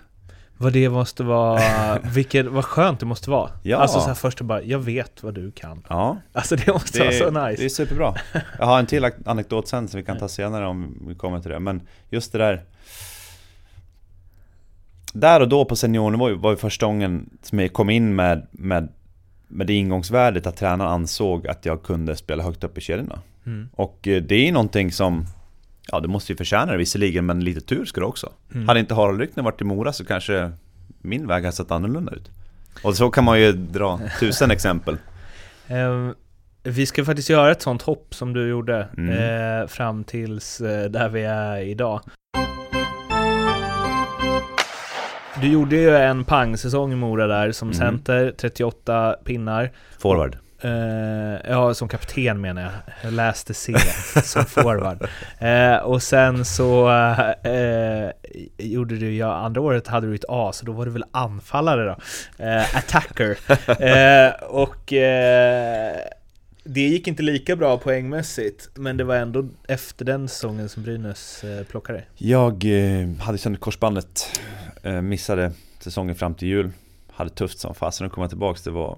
[0.57, 1.99] Vad det måste vara...
[2.13, 3.49] Vilket, vad skönt det måste vara.
[3.63, 3.77] Ja.
[3.77, 5.85] Alltså så här först bara, jag vet vad du kan.
[5.89, 7.61] Ja, Alltså det måste det vara så nice.
[7.61, 8.15] det är superbra.
[8.59, 11.51] Jag har en till anekdot sen som vi kan ta senare om vi kommer till
[11.51, 11.59] det.
[11.59, 12.63] Men just det där
[15.13, 18.89] Där och då på seniornivå var ju första gången som jag kom in med, med,
[19.47, 23.19] med det ingångsvärdet att tränaren ansåg att jag kunde spela högt upp i kedjorna.
[23.45, 23.69] Mm.
[23.73, 25.25] Och eh, det är någonting som
[25.91, 28.31] Ja, det måste ju förtjäna det visserligen, men lite tur ska det också.
[28.53, 28.67] Mm.
[28.67, 30.51] Hade inte Harald Lyckner varit i Mora så kanske
[31.01, 32.29] min väg hade sett annorlunda ut.
[32.83, 34.97] Och så kan man ju dra tusen exempel.
[35.67, 36.13] Ehm,
[36.63, 39.61] vi ska faktiskt göra ett sånt hopp som du gjorde Mm.
[39.61, 42.01] eh, fram tills eh, där vi är idag.
[45.41, 47.77] Du gjorde ju en pangsäsong i Mora där som Mm.
[47.79, 49.71] center, 38 pinnar.
[49.99, 50.37] Forward.
[50.65, 52.71] Uh, ja, som kapten menar jag.
[53.01, 53.75] Jag läste C
[54.23, 55.07] som forward.
[55.41, 58.11] Uh, och sen så uh,
[58.57, 61.85] gjorde du, ja, andra året hade du ett A, så då var du väl anfallare
[61.85, 61.97] då.
[62.73, 63.37] Attacker.
[64.47, 64.93] Och
[66.63, 71.45] det gick inte lika bra poängmässigt, men det var ändå efter den säsongen som Brynäs
[71.69, 72.07] plockade dig.
[72.15, 72.65] Jag
[73.19, 74.39] hade sönder korsbandet,
[75.01, 76.71] missade säsongen fram till jul
[77.11, 78.97] Hade tufft som fasen att komma tillbaks, det var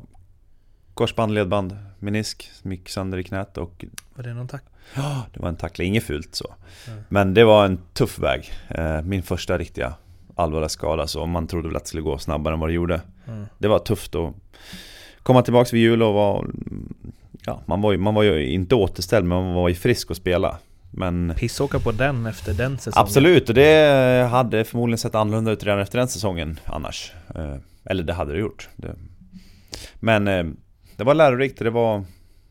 [0.98, 4.64] Korsband, ledband, menisk gick sönder i knät och Var det någon tack?
[4.96, 6.54] ja, det var en tackling, inget fult så
[6.88, 7.04] Mm.
[7.10, 9.94] Men det var en tuff väg, eh, min första riktiga
[10.36, 13.02] allvarliga skada så man trodde väl att det skulle gå snabbare än vad det gjorde
[13.28, 13.46] Mm.
[13.58, 14.34] Det var tufft att
[15.24, 16.46] komma tillbaks vid jul och var
[17.46, 20.18] Ja, man var ju, man var ju inte återställd men man var ju frisk att
[20.18, 20.58] spela
[20.92, 23.04] Men Pissåka på den efter den säsongen.
[23.04, 27.12] Absolut, och det hade förmodligen sett annorlunda ut redan efter den säsongen annars.
[27.36, 27.56] Eh,
[27.86, 28.70] Eller det hade det gjort.
[30.00, 30.46] Men eh,
[30.98, 32.04] det var lärorikt det var...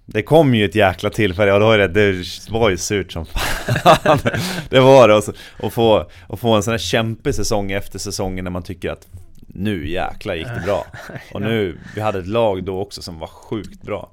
[0.08, 3.12] Det kom ju ett jäkla tillfälle, ja, det var ju det, det var ju surt
[3.12, 4.18] som fan.
[4.68, 7.98] det var det, och, så, och, få, och få en sån här kämpig säsong efter
[7.98, 9.08] säsongen när man tycker att
[9.46, 10.86] nu jäklar gick det bra.
[11.32, 14.10] Och nu, vi hade ett lag då också som var sjukt bra.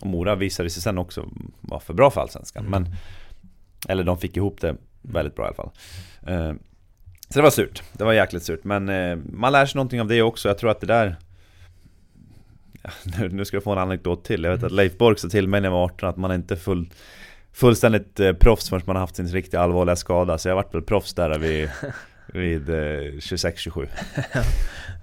[0.00, 1.28] Och Mora visade sig sen också
[1.60, 2.64] vara för bra för Allsvenskan.
[2.64, 2.88] Men,
[3.88, 5.70] eller de fick ihop det väldigt bra i alla fall.
[6.26, 6.52] Eh,
[7.28, 8.64] Så det var surt, det var jäkligt surt.
[8.64, 10.48] Men eh, man lär sig någonting av det också.
[10.48, 11.16] Jag tror att det där...
[12.86, 14.44] Ja, nu, nu ska jag få en anekdot till.
[14.44, 16.54] Jag vet att Leif Bork sa till mig när jag var 18 att man inte
[16.54, 16.90] är full,
[17.52, 20.38] fullständigt eh, proffs förrän man har haft sin riktigt allvarliga skada.
[20.38, 21.70] Så jag vart väl proffs där vid
[22.26, 23.88] vid eh, 26-27.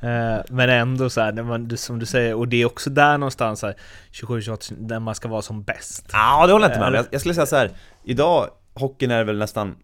[0.02, 2.89] Eh, Men ändå så här, när man, du- som du säger, och det är också
[2.89, 3.76] där någonstans så här,
[4.12, 6.10] 27-28, där man ska vara som bäst.
[6.12, 6.93] Ja, det håller jag inte med om.
[6.93, 7.69] Eller- Jag, jag skulle säga så här.
[8.04, 9.76] idag, hockeyn är väl nästan,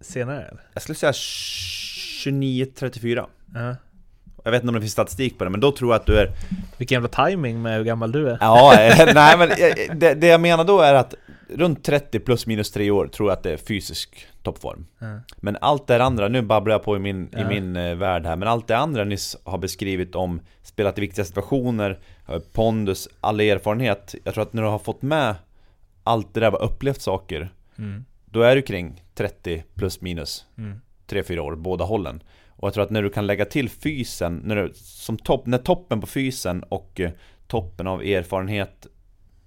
[0.00, 0.60] Senare eller?
[0.72, 3.26] jag skulle säga 29-34.
[3.54, 3.76] Ja.
[4.44, 6.18] Jag vet inte om det finns statistik på det, men då tror jag att du
[6.18, 6.30] är
[6.76, 8.38] Vilken jävla timing med hur gammal du är.
[8.40, 11.14] Ja, eh, nej men eh, det, det jag menar då är att
[11.54, 14.86] runt 30 plus minus 3 år tror jag att det är fysisk toppform.
[14.98, 15.06] Ja.
[15.36, 17.48] Men allt det andra, nu babblar jag på i min, i Ja.
[17.48, 21.24] min eh, värld här, men allt det andra nyss har beskrivit om spelat i viktiga
[21.24, 21.98] situationer,
[22.52, 24.14] pondus, all erfarenhet.
[24.24, 25.34] Jag tror att när du har fått med
[26.04, 27.48] allt det där, var upplevt saker,
[27.78, 28.04] Mm.
[28.24, 30.80] då är du kring 30 plus minus Mm.
[31.08, 32.22] 3-4 år, båda hållen.
[32.58, 35.58] Och jag tror att när du kan lägga till fysen, när, du, som topp, när
[35.58, 37.10] toppen på fysen och eh,
[37.46, 38.86] toppen av erfarenhet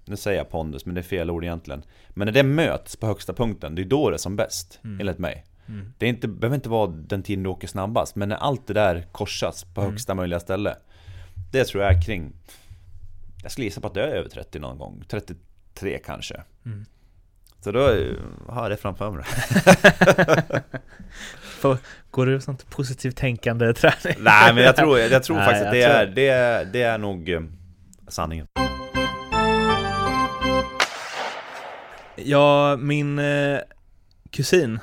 [0.05, 3.07] Nu säger jag pondus, men det är fel ord egentligen Men när det möts på
[3.07, 5.93] högsta punkten, det är då det är som bäst, enligt mig Mm.
[5.97, 8.73] Det är inte, behöver inte vara den tiden du åker snabbast, men när allt det
[8.73, 9.91] där korsas på Mm.
[9.91, 10.75] högsta möjliga ställe
[11.51, 12.33] Det tror jag är kring
[13.43, 16.85] Jag skulle gissa på att det är över 30 någon gång, 33 kanske Mm.
[17.63, 18.15] Så då eh,
[18.47, 19.23] har jag det framför mig
[21.61, 21.77] Får-
[22.11, 24.17] Går du sånt positivt tänkande träning?
[24.23, 26.65] Nej men jag tror, jag tror Nej, faktiskt att det jag är, tror- det är,
[26.65, 27.41] det är nog eh,
[28.07, 28.47] sanningen
[32.15, 33.59] Ja, min eh,
[34.31, 34.79] kusin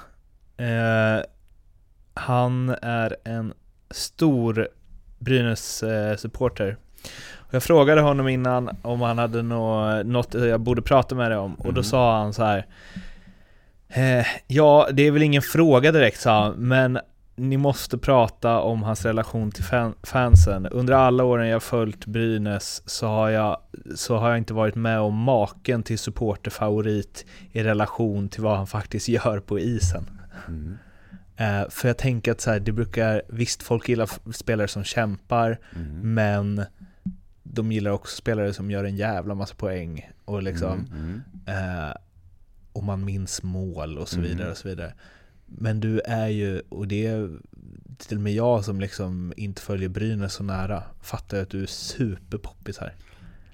[0.57, 1.25] eh,
[2.15, 3.53] Han är en
[3.91, 4.69] stor
[5.19, 6.77] Brynäs-supporter
[7.37, 11.39] och Jag frågade honom innan om han hade nå, något jag borde prata med dig
[11.39, 11.85] om och då Mhm.
[11.85, 12.67] sa han så här
[13.89, 16.99] eh, Ja, det är väl ingen fråga direkt sa han, men
[17.37, 20.67] ni måste prata om hans relation till fan, fansen.
[20.67, 23.57] Under alla åren jag följt Brynäs så har jag,
[23.97, 28.67] så har jag inte varit med om maken till supporterfavorit i relation till vad han
[28.67, 30.05] faktiskt gör på isen.
[30.49, 30.79] mm.
[31.37, 35.59] Eh, för jag tänker att så här, det brukar, visst folk gillar spelare som kämpar,
[35.77, 36.15] Mm.
[36.15, 36.65] men
[37.43, 41.23] de gillar också spelare som gör en jävla massa poäng och liksom Mm.
[41.47, 41.83] Mm.
[41.87, 41.95] Eh,
[42.79, 44.29] och man minns mål och så Mm.
[44.31, 44.95] vidare och så vidare.
[45.47, 47.39] Men du är ju, och det är
[47.99, 51.67] till och med jag som liksom inte följer Brynäs så nära, fattar att du är
[51.67, 52.95] superpoppis här.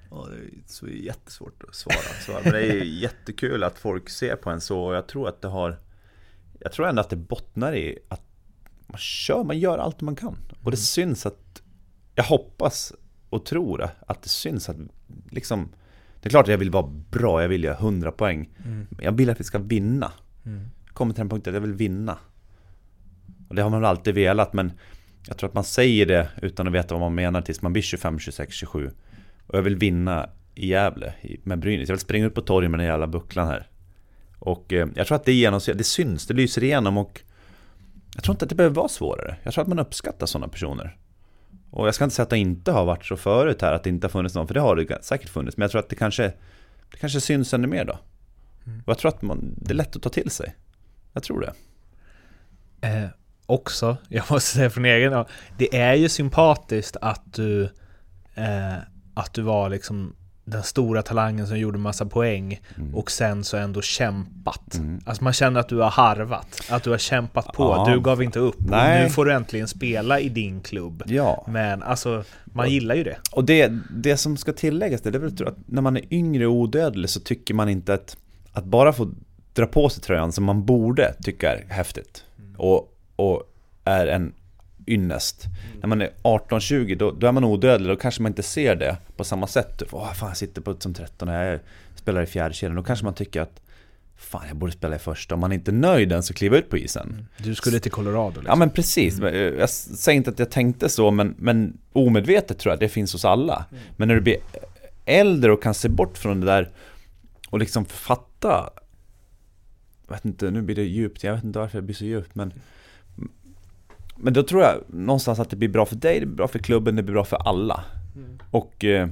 [0.09, 2.39] Ja, det är så jättesvårt att svara, svara.
[2.43, 5.41] Men det är ju jättekul att folk ser på en så och jag tror att
[5.41, 5.77] det har
[6.59, 8.21] Jag tror ändå att det bottnar i att
[8.87, 11.61] man kör, man gör allt man kan Och det syns att
[12.15, 12.93] Jag hoppas
[13.29, 14.77] och tror att det syns att
[15.31, 15.69] liksom
[16.25, 18.49] Det är klart att jag vill vara bra, jag vill göra 100 poäng.
[18.89, 20.11] Men jag vill att vi ska vinna.
[20.45, 20.61] Mm.
[20.87, 22.17] Kommer till den punkten att jag vill vinna.
[23.47, 24.71] Och det har man väl alltid velat men
[25.27, 27.83] Jag tror att man säger det utan att veta vad man menar tills man blir
[27.83, 28.91] 25, 26, 27
[29.47, 31.89] Och jag vill vinna i Gävle med Brynäs.
[31.89, 33.67] Jag vill springa ut på torget med den jävla bucklan här.
[34.39, 37.21] Och eh, jag tror att det genomsyrar, det syns, det lyser igenom och
[38.15, 39.35] Jag tror inte att det behöver vara svårare.
[39.43, 40.97] Jag tror att man uppskattar sådana personer
[41.75, 43.89] Och jag ska inte säga att det inte har varit så förut här Att det
[43.89, 45.95] inte har funnits någon, för det har det säkert funnits Men jag tror att det
[45.95, 46.33] kanske
[46.91, 47.93] Det kanske syns ännu mer då.
[48.85, 50.55] Och jag tror att man, det är lätt att ta till sig.
[51.13, 51.53] Jag tror det.
[52.87, 53.09] Eh,
[53.45, 55.25] också, jag måste säga från egen
[55.57, 57.63] det är ju sympatiskt att du,
[58.33, 58.75] eh,
[59.13, 62.61] att du var liksom den stora talangen som gjorde massa poäng
[62.93, 64.75] och sen så ändå kämpat.
[64.75, 64.99] Mm.
[65.05, 67.93] Alltså man känner att du har harvat, att du har kämpat på, Ja.
[67.93, 68.55] du gav inte upp.
[68.55, 69.03] Och Nej.
[69.03, 71.03] nu får du äntligen spela i din klubb.
[71.05, 73.17] Ja Men alltså, man gillar ju det.
[73.31, 76.53] Och det, det som ska tilläggas det är väl att när man är yngre och
[76.53, 78.17] odödlig så tycker man inte att
[78.53, 79.11] Att bara få
[79.53, 82.23] dra på sig tröjan som man borde tycka är häftigt
[82.57, 83.43] och, och
[83.83, 84.33] är en
[84.87, 85.45] ynnest.
[85.79, 88.97] När man är 18-20 då, då är man odödlig, då kanske man inte ser det
[89.15, 89.83] på samma sätt.
[89.91, 91.59] Åh fan jag sitter på som 13 jag
[91.95, 92.75] spelar i fjärde kedjan.
[92.75, 93.61] Då kanske man tycker att
[94.17, 96.69] Fan jag borde spela i första, om man inte är nöjd ens att kliva ut
[96.69, 97.27] på isen.
[97.37, 98.45] Du skulle till Colorado liksom.
[98.47, 102.59] Ja men precis, Men, eh, jag säger inte att jag tänkte så men, men omedvetet
[102.59, 103.65] tror jag att det finns hos alla.
[103.97, 104.37] Men när du blir
[105.05, 106.69] äldre och kan se bort från det där
[107.49, 108.69] och liksom fatta
[110.07, 112.35] Jag vet inte, nu blir det djupt, jag vet inte varför det blir så djupt
[112.35, 112.53] men
[114.15, 116.59] Men då tror jag någonstans att det blir bra för dig, det blir bra för
[116.59, 117.83] klubben, det blir bra för alla
[118.51, 119.09] Och eh,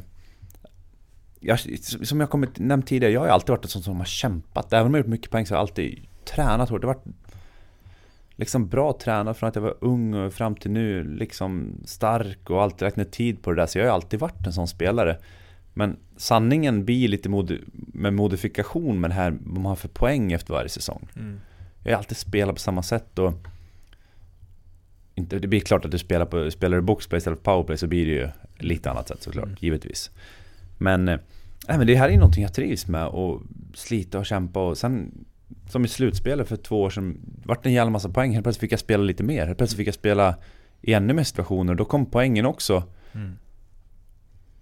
[1.39, 4.73] jag, som jag kommit, nämnt tidigare, jag har alltid varit en sån som har kämpat
[4.73, 6.93] Även om jag har gjort mycket poäng så har jag alltid tränat hårt, det har
[6.93, 7.05] varit
[8.35, 12.63] liksom bra tränad från att jag var ung och fram till nu, liksom stark och
[12.63, 13.65] alltid ner tid på det där.
[13.65, 15.17] Så jag har alltid varit en sån spelare.
[15.73, 20.31] Men sanningen blir lite modi med modifikation med det här, vad man har för poäng
[20.31, 21.07] efter varje säsong.
[21.15, 21.39] Mm.
[21.83, 23.33] Jag har alltid spelat på samma sätt och
[25.15, 27.87] inte, det blir klart att du spelar på, spelar du boxplay istället för powerplay så
[27.87, 29.57] blir det ju lite annat sätt såklart, Mm.
[29.59, 30.11] givetvis.
[30.77, 31.19] Men, nej,
[31.67, 33.41] men det här är någonting jag trivs med och
[33.73, 35.25] slita och kämpa och sen
[35.69, 38.31] som i slutspelet för två år sedan, vart en jävla massa poäng.
[38.33, 39.45] Helt plötsligt fick jag spela lite mer.
[39.45, 40.35] Helt plötsligt fick jag spela
[40.81, 41.75] i ännu mer situationer.
[41.75, 42.83] Då kom poängen också.
[43.13, 43.31] Mm.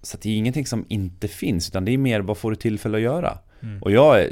[0.02, 2.98] Så det är ingenting som inte finns, utan det är mer vad får du tillfälle
[2.98, 3.38] att göra?
[3.62, 3.82] Mm.
[3.82, 4.30] Och jag är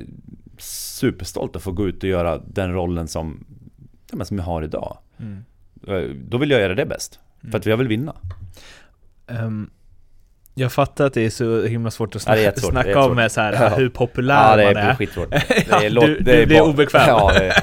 [0.57, 3.45] superstolt att få gå ut och göra den rollen som,
[4.11, 4.97] ja, som jag har idag.
[5.19, 5.43] Mm.
[5.87, 5.95] Eh,
[6.27, 7.19] Då vill jag göra det bäst.
[7.51, 8.15] För att jag vill vinna.
[9.27, 9.69] Ehm,
[10.55, 13.15] jag fattar att det är så himla svårt att Ja, det är snacka, är om
[13.15, 13.69] med så här, Ja.
[13.69, 14.95] hur populär Ja, man är är.
[15.69, 17.03] Ja, Det låt- du- det är du blir obekväm.
[17.07, 17.53] Ja, är,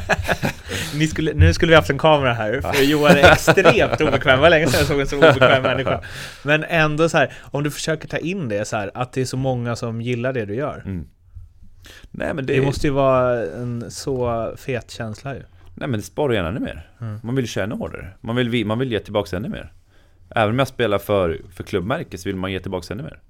[0.98, 4.36] Ni skulle, nu skulle vi haft en kamera här, för Johan är extremt obekväm.
[4.36, 6.00] Det var länge sedan jag såg en så obekväm människa.
[6.42, 9.24] Men ändå så här, om du försöker ta in det så här, att det är
[9.24, 10.82] så många som gillar det du gör.
[10.86, 11.06] mm.
[12.10, 15.42] Nej men det, Det måste ju vara en så fet känsla ju.
[15.76, 16.90] Nej, men det sparar gärna ännu mer.
[17.00, 17.20] Mm.
[17.22, 18.08] Man vill tjäna hårdare.
[18.20, 19.72] Man vill, vi- man vill ge tillbaka ännu mer.
[20.30, 23.20] Även om jag spelar för, för klubbmärke så vill man ge tillbaka ännu mer.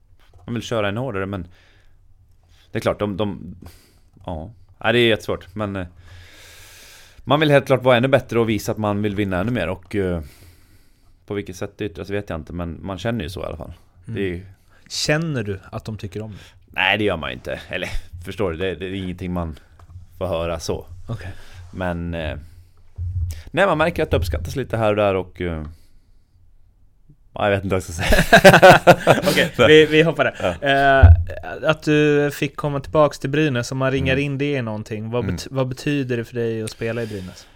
[0.46, 1.46] Man vill köra ännu hårdare men
[2.72, 3.56] Det är klart, de, de
[4.26, 5.86] Ja, nej, det är jättesvårt men eh,
[7.24, 9.68] Man vill helt klart vara ännu bättre och visa att man vill vinna ännu mer
[9.68, 10.22] och eh,
[11.26, 13.56] På vilket sätt det yttras vet jag inte men man känner ju så i alla
[13.56, 13.72] fall.
[14.08, 14.46] Är, ju-
[14.88, 16.36] Känner du att de tycker om det?
[16.66, 17.60] Nej det gör man ju inte.
[17.68, 17.88] Eller
[18.24, 18.56] förstår du?
[18.56, 19.58] Det, det är ingenting man
[20.18, 20.86] får höra så.
[21.08, 21.32] Okej.
[21.76, 22.36] Men eh,
[23.46, 25.64] Nej man märker att det uppskattas lite här och där och eh,
[27.34, 28.80] ja, Jag vet inte vad jag ska säga.
[29.30, 30.56] Okej, vi, vi hoppar där.
[31.00, 34.24] Eh, att du fick komma tillbaks till Brynäs, om man ringar Mm.
[34.24, 37.46] in det i någonting, vad, bet- vad betyder det för dig att spela i Brynäs?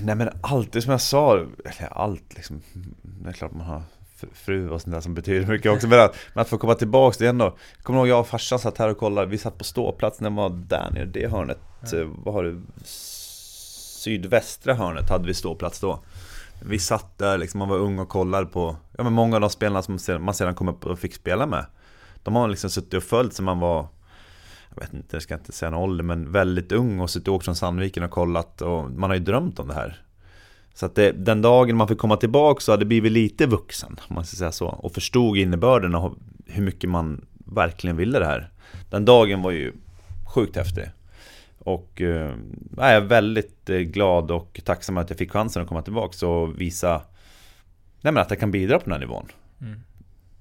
[0.00, 2.62] Nej men allt, det som jag sa, eller allt liksom
[3.02, 3.82] Det är klart man har
[4.20, 6.74] fr- fru och sånt där som betyder mycket också Men att, men att få komma
[6.74, 9.58] tillbaks, det är ändå kommer ihåg jag och farsan satt här och kollade, vi satt
[9.58, 11.58] på ståplats när man var där nere i det hörnet
[11.92, 12.62] eh, Vad har du?
[14.06, 16.00] Sydvästra hörnet hade vi ståplats då
[16.60, 19.50] Vi satt där liksom, man var ung och kollade på Ja men många av de
[19.50, 21.66] spelarna som man sedan kom upp och fick spela med
[22.22, 23.88] De har liksom suttit och följt sen man var
[24.74, 27.34] jag vet inte, jag ska inte säga någon ålder, men väldigt ung och suttit och
[27.34, 30.02] åkt från Sandviken och kollat och man har ju drömt om det här.
[30.74, 34.00] Så att det, den dagen man fick komma tillbaka så hade det blivit lite vuxen,
[34.08, 36.14] om man ska säga så, och förstod innebörden och
[36.46, 38.50] hur mycket man verkligen ville det här.
[38.90, 39.72] Den dagen var ju
[40.34, 40.90] sjukt häftig.
[41.66, 42.34] Och eh,
[42.76, 46.60] jag är väldigt eh, glad och tacksam att jag fick chansen att komma tillbaka och
[46.60, 47.02] visa
[48.00, 49.28] nej, men att jag kan bidra på den här nivån.
[49.60, 49.80] Mm.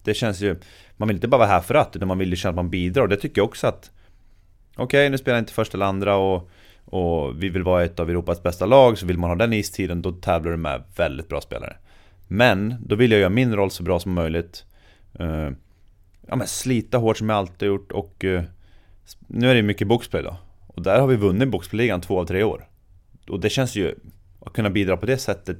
[0.03, 0.55] Det känns ju,
[0.97, 2.69] man vill inte bara vara här för att, utan man vill ju känna att man
[2.69, 3.03] bidrar.
[3.03, 3.91] Och det tycker jag också att
[4.75, 6.49] Okej, nu spelar jag inte första eller andra och,
[6.85, 10.01] och vi vill vara ett av Europas bästa lag, så vill man ha den istiden,
[10.01, 11.77] då tävlar du med väldigt bra spelare.
[12.27, 14.65] Men, då vill jag göra min roll så bra som möjligt.
[15.19, 15.49] Eh,
[16.27, 18.43] ja men slita hårt som jag alltid gjort och eh,
[19.27, 20.37] nu är det mycket boxplay då.
[20.75, 22.67] Och där har vi vunnit boxplayligan två av tre år.
[23.29, 23.95] Och det känns ju,
[24.45, 25.57] att kunna bidra på det sättet,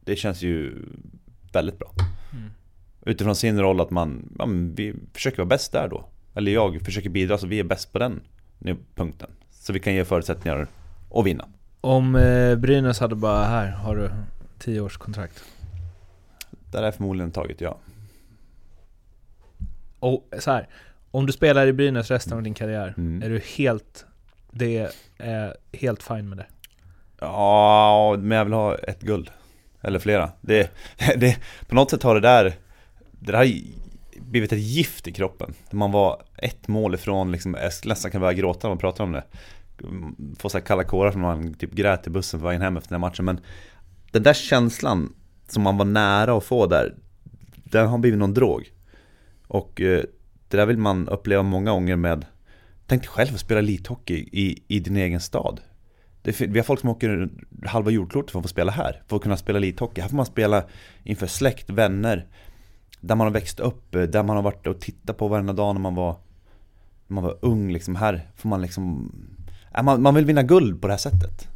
[0.00, 0.74] det känns ju
[1.52, 1.92] väldigt bra.
[3.06, 6.08] Utifrån sin roll att man, ja, vi försöker vara bäst där då.
[6.34, 8.20] Eller jag försöker bidra så vi är bäst på den
[8.94, 9.30] punkten.
[9.50, 10.66] Så vi kan ge förutsättningar
[11.14, 11.48] att vinna.
[11.80, 14.10] Om eh, Brynäs hade bara, här har du
[14.58, 15.44] 10 års kontrakt.
[16.72, 17.78] Där är förmodligen taget ja.
[19.98, 20.68] Och så här,
[21.10, 23.22] om du spelar i Brynäs resten av din karriär, Mm.
[23.22, 24.06] är du helt,
[24.50, 26.46] det är helt fine med det?
[27.20, 29.30] Ja, men jag vill ha ett guld.
[29.80, 30.30] Eller flera.
[30.40, 30.70] Det,
[31.16, 31.38] det,
[31.68, 32.44] på något sätt har det där,
[33.10, 33.52] det där har
[34.20, 35.54] blivit ett gift i kroppen.
[35.70, 39.12] Man var ett mål ifrån, liksom, jag nästan kan börja gråta när man pratar om
[39.12, 39.24] det.
[40.38, 42.88] Få så här kalla kårar som man typ grät i bussen på vägen hem efter
[42.88, 43.24] den här matchen.
[43.24, 43.40] Men
[44.10, 45.14] den där känslan
[45.48, 46.94] som man var nära att få där,
[47.54, 48.72] den har blivit någon drog.
[49.46, 50.02] Och eh,
[50.48, 52.26] det där vill man uppleva många gånger med
[52.88, 55.60] Tänk dig själv att spela elithockey i, i din egen stad.
[56.22, 57.28] Det, vi har folk som åker
[57.66, 60.00] halva jordklotet för att få spela här, för att kunna spela elithockey.
[60.00, 60.64] Här får man spela
[61.04, 62.26] inför släkt, vänner,
[63.00, 65.80] där man har växt upp, där man har varit och tittat på varenda dag när
[65.80, 66.16] man var,
[67.06, 67.72] när man var ung.
[67.72, 67.96] Liksom.
[67.96, 69.12] Här får man liksom,
[69.76, 71.48] äh, man, man vill vinna guld på det här sättet.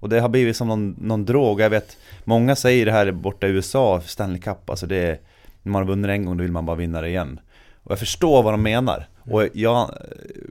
[0.00, 1.60] Och det har blivit som någon, någon drog.
[1.60, 5.20] Jag vet, många säger det här borta i USA, Stanley Cup, alltså det är,
[5.62, 7.40] när man har vunnit en gång då vill man bara vinna det igen.
[7.74, 9.08] Och jag förstår vad de menar.
[9.30, 9.94] Och jag,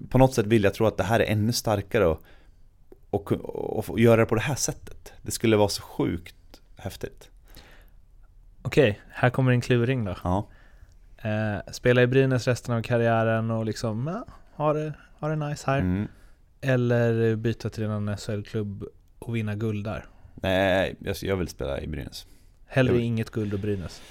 [0.09, 2.21] på något sätt vill jag tro att det här är ännu starkare och,
[3.09, 3.31] och,
[3.89, 5.13] och, göra det på det här sättet.
[5.21, 7.29] Det skulle vara så sjukt häftigt.
[8.61, 10.15] Okej, här kommer en kluring då.
[10.23, 10.47] Ja.
[11.17, 15.63] Eh, spela i Brynäs resten av karriären och liksom, ja, ha det, ha det nice
[15.71, 15.79] här.
[15.79, 16.07] Mm.
[16.61, 18.83] Eller byta till en SHL-klubb
[19.19, 20.05] och vinna guld där.
[20.35, 22.27] Nej, jag, vill spela i Brynäs.
[22.65, 24.01] Hellre inget guld och Brynäs.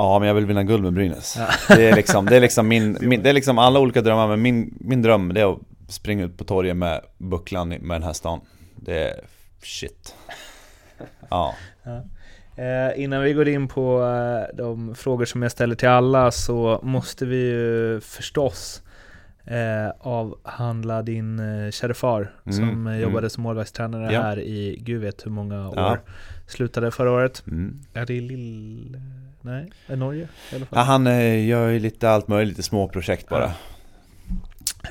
[0.00, 1.38] Ja, men jag vill vinna guld med Brynäs.
[1.68, 4.42] Det är liksom, det är liksom min, min, det är liksom alla olika drömmar, men
[4.42, 8.12] min, min dröm det är att springa ut på torget med bucklan med den här
[8.12, 8.40] stan.
[8.76, 9.20] Det är
[9.62, 10.14] shit.
[11.30, 11.54] Ja.
[12.56, 16.80] Eh, innan vi går in på eh, de frågor som jag ställer till alla så
[16.82, 18.82] måste vi ju förstås
[19.44, 23.00] eh, avhandla din eh, kära far Mm, som mm.
[23.00, 24.22] jobbade som målvaktstränare Ja.
[24.22, 26.00] här i gud vet hur många år.
[26.50, 26.56] Ja.
[26.56, 27.42] Slutade förra året.
[27.46, 27.80] Mm.
[27.94, 29.00] Är det i Lill...
[29.42, 30.78] Nej, är Norge i alla fall.
[30.78, 33.52] Ja, han eh, gör ju lite allt möjligt, lite små projekt bara.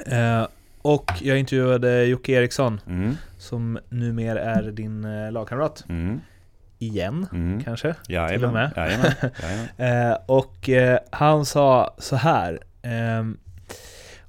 [0.06, 0.48] Eh,
[0.82, 3.16] och jag intervjuade Jocke Eriksson Mm.
[3.38, 5.86] som numera är din eh, lagkamrat.
[5.90, 6.20] Mm.
[6.80, 7.64] Igen, Mm.
[7.64, 7.96] kanske.
[8.08, 8.30] Jajamän.
[8.40, 8.72] Till och med.
[8.76, 9.12] Jajamän.
[9.78, 10.12] Jajamän.
[10.12, 13.38] Eh, och eh, han sa så här ehm,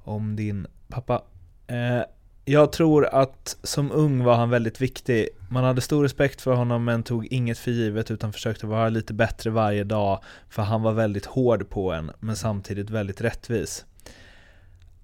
[0.05, 1.23] om din pappa.
[1.67, 2.01] Eh,
[2.45, 5.29] jag tror att som ung var han väldigt viktig.
[5.53, 9.15] Man hade stor respekt för honom men tog inget för givet utan försökte vara lite
[9.15, 13.85] bättre varje dag för han var väldigt hård på en men samtidigt väldigt rättvis.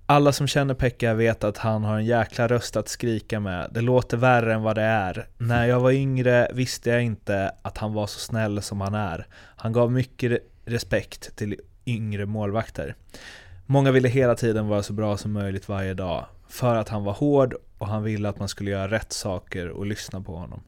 [0.07, 3.71] Alla som känner Pekka vet att han har en jäkla röst att skrika med.
[3.71, 5.29] Det låter värre än vad det är.
[5.39, 9.27] När jag var yngre visste jag inte att han var så snäll som han är.
[9.57, 12.95] Han gav mycket respekt till yngre målvakter.
[13.67, 16.27] Många ville hela tiden vara så bra som möjligt varje dag.
[16.49, 19.87] För att han var hård och han ville att man skulle göra rätt saker och
[19.87, 20.61] lyssna på honom.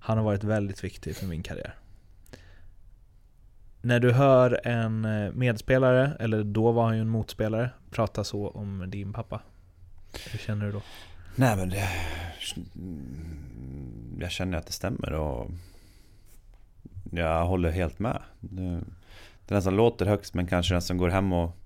[0.00, 1.74] Han har varit väldigt viktig för min karriär.
[3.82, 8.48] När du hör en eh, medspelare, eller då var han ju en motspelare, prata så
[8.48, 9.40] om din pappa.
[10.30, 10.82] Hur känner du då?
[11.34, 11.88] Nej men det...
[14.20, 15.50] Jag känner att det stämmer och...
[17.10, 18.22] Jag håller helt med.
[18.40, 18.80] Det,
[19.46, 21.56] det som låter högst men kanske den som går hem och,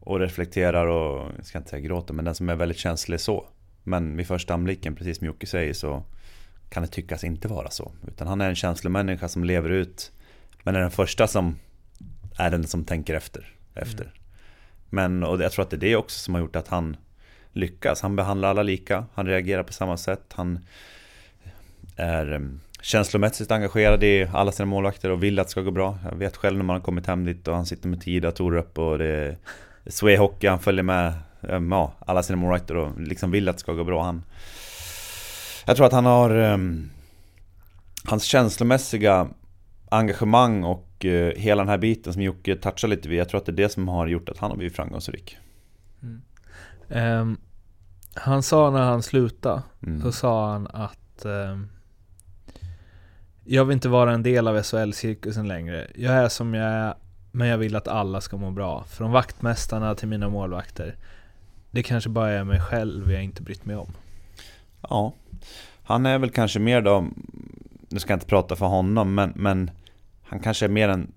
[0.00, 3.46] och reflekterar och, jag ska inte säga gråter, men den som är väldigt känslig så.
[3.88, 6.02] Men vid första anblicken, precis som Jocke säger, så
[6.68, 7.92] kan det tyckas inte vara så.
[8.06, 10.12] Utan han är en känslomänniska som lever ut,
[10.62, 11.58] men är den första som
[12.36, 13.48] är den som tänker efter.
[13.74, 14.12] efter.
[14.90, 16.96] Men och jag tror att det är det också som har gjort att han
[17.52, 18.02] lyckas.
[18.02, 20.32] Han behandlar alla lika, han reagerar på samma sätt.
[20.32, 20.58] Han
[21.96, 25.98] är mm, känslomässigt engagerad i alla sina målvakter och vill att det ska gå bra.
[26.10, 28.58] Jag vet själv när man har kommit hem dit och han sitter med tio datorer
[28.58, 29.36] upp och det är
[29.86, 33.72] Sway Hockey, han följer med ja, alla sina målvakter och liksom vill att det ska
[33.72, 34.02] gå bra.
[34.04, 34.22] Han,
[35.66, 36.90] jag tror att han har em,
[38.04, 39.28] hans känslomässiga
[39.88, 43.18] engagemang och eh, hela den här biten som Jocke touchar lite vid.
[43.18, 45.36] Jag tror att det är det som har gjort att han har blivit framgångsrik.
[46.88, 47.36] Ehm,
[48.14, 50.02] han sa när han slutade, Mm.
[50.02, 51.68] så sa han att ehm,
[53.44, 55.86] Jag vill inte vara en del av SHL-cirkusen längre.
[55.94, 56.94] Jag är som jag är,
[57.32, 58.84] men jag vill att alla ska må bra.
[58.84, 60.96] Från vaktmästarna till mina målvakter.
[61.70, 63.92] Det kanske bara är mig själv jag inte brytt mig om.
[64.80, 65.12] Ja,
[65.82, 67.06] han är väl kanske mer då,
[67.88, 69.70] nu ska jag inte prata för honom, men, men
[70.22, 71.12] han kanske är mer en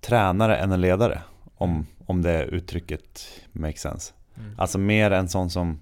[0.00, 1.22] tränare än en ledare.
[1.54, 4.12] Om, om det uttrycket makes sense.
[4.36, 4.54] Mm.
[4.58, 5.80] Alltså mer en sån som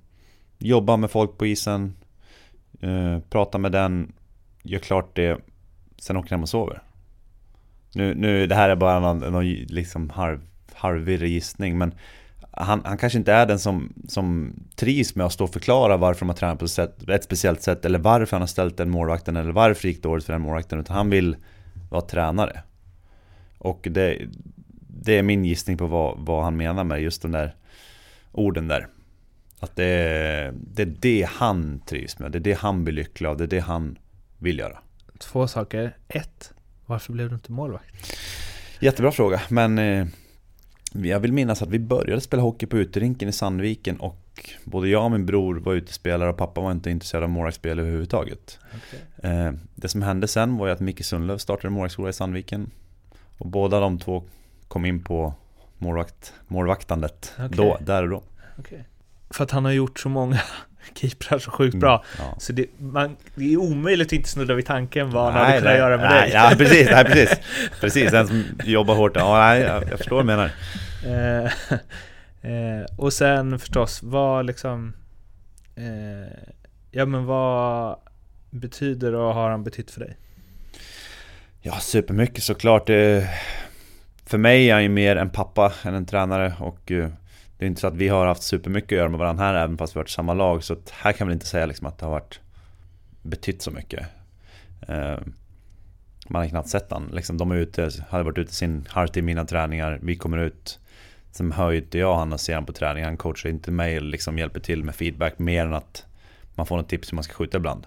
[0.59, 1.97] jobbar med folk på isen,
[2.81, 4.13] eh, pratar med den,
[4.63, 5.41] gör klart det,
[5.99, 6.83] sen åker hem och sover.
[7.95, 10.41] Nu, nu det här är bara någon, någon liksom halv,
[10.73, 11.95] halvvirrig gissning, men
[12.61, 16.21] han, han kanske inte är den som, som trivs med att stå och förklara varför
[16.21, 18.91] de har tränat på ett, sätt, ett speciellt sätt eller varför han har ställt den
[18.91, 21.37] målvakten eller varför det gick dåligt för den målvakten utan han vill
[21.91, 22.63] vara tränare.
[23.59, 24.29] Och det,
[24.89, 27.55] det är min gissning på vad, vad han menar med just de där
[28.33, 28.87] orden där.
[29.61, 33.29] Att det är, det är det han trivs med, det är det han blir lycklig
[33.29, 33.99] av, det är det han
[34.39, 34.79] vill göra.
[35.19, 35.97] Två saker.
[36.09, 36.53] Ett,
[36.87, 38.19] varför blev du inte målvakt?
[38.81, 40.07] Jättebra fråga, men eh,
[40.93, 45.05] jag vill minnas att vi började spela hockey på uterinken i Sandviken och både jag
[45.05, 48.59] och min bror var utespelare och pappa var inte intresserad av målvaktsspel överhuvudtaget.
[49.23, 52.71] Eh, det som hände sen var ju att Micke Sundlöv startade målvaktsskola i Sandviken
[53.39, 54.25] och båda de två
[54.69, 55.35] kom in på
[55.79, 57.57] målvakt, målvaktandet Okej.
[57.57, 58.23] då, där och då.
[58.59, 58.85] Okej.
[59.31, 60.41] För att han har gjort så många
[60.95, 62.05] keeprar så sjukt Mm, bra.
[62.19, 62.35] Ja.
[62.39, 65.65] Så det, man, det är omöjligt att inte snudda vid tanken vad han hade kunnat
[65.65, 66.31] nej, göra med nej, dig.
[66.35, 67.39] Ja, precis, nej, precis.
[67.81, 69.13] Precis, den som jobbar hårt.
[69.17, 70.51] Ja, nej, jag, jag förstår vad du menar.
[71.07, 71.45] Eh,
[72.53, 74.93] eh, och sen förstås, vad liksom...
[75.77, 76.39] Eh,
[76.91, 77.97] ja men vad
[78.51, 80.17] betyder och har han betytt för dig?
[81.61, 82.87] Ja, supermycket såklart.
[82.87, 83.29] Det,
[84.27, 87.09] för mig är han ju mer en pappa än en tränare och eh,
[87.59, 89.79] det är inte så att vi har haft supermycket att göra med varandra här även
[89.79, 90.65] fast vi har varit i samma lag.
[90.65, 92.41] Så här kan vi inte säga liksom att det har varit
[93.23, 94.07] betytt så mycket.
[94.89, 95.19] Eh,
[96.29, 97.11] Man har knappt sett han.
[97.13, 99.99] Liksom, de är ute, hade varit ute sin halvtimme mina träningar.
[100.03, 100.79] Vi kommer ut.
[101.31, 103.05] Sen hör ju inte jag han och ser han på träning.
[103.05, 106.05] Han coachar inte mig eller liksom hjälper till med feedback mer än att
[106.55, 107.87] man får något tips hur man ska skjuta ibland.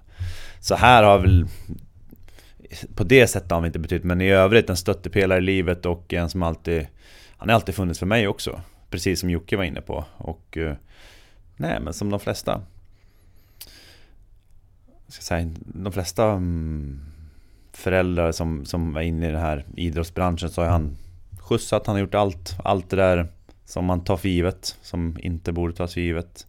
[0.60, 1.46] Så här har väl
[2.96, 6.14] på det sättet har han inte betytt, men i övrigt en stöttepelare i livet och
[6.14, 6.88] en som alltid
[7.38, 8.62] Han har alltid funnits för mig också
[8.92, 10.76] Precis som Jocke var inne på och eh,
[11.58, 12.62] Nej men som de flesta
[15.08, 17.00] ska säga, De flesta mm,
[17.74, 20.98] Föräldrar som, som är inne i den här idrottsbranschen så har han
[21.40, 23.28] skjutsat, han har gjort allt Allt det där
[23.66, 26.48] Som man tar för givet, som inte borde tas för givet.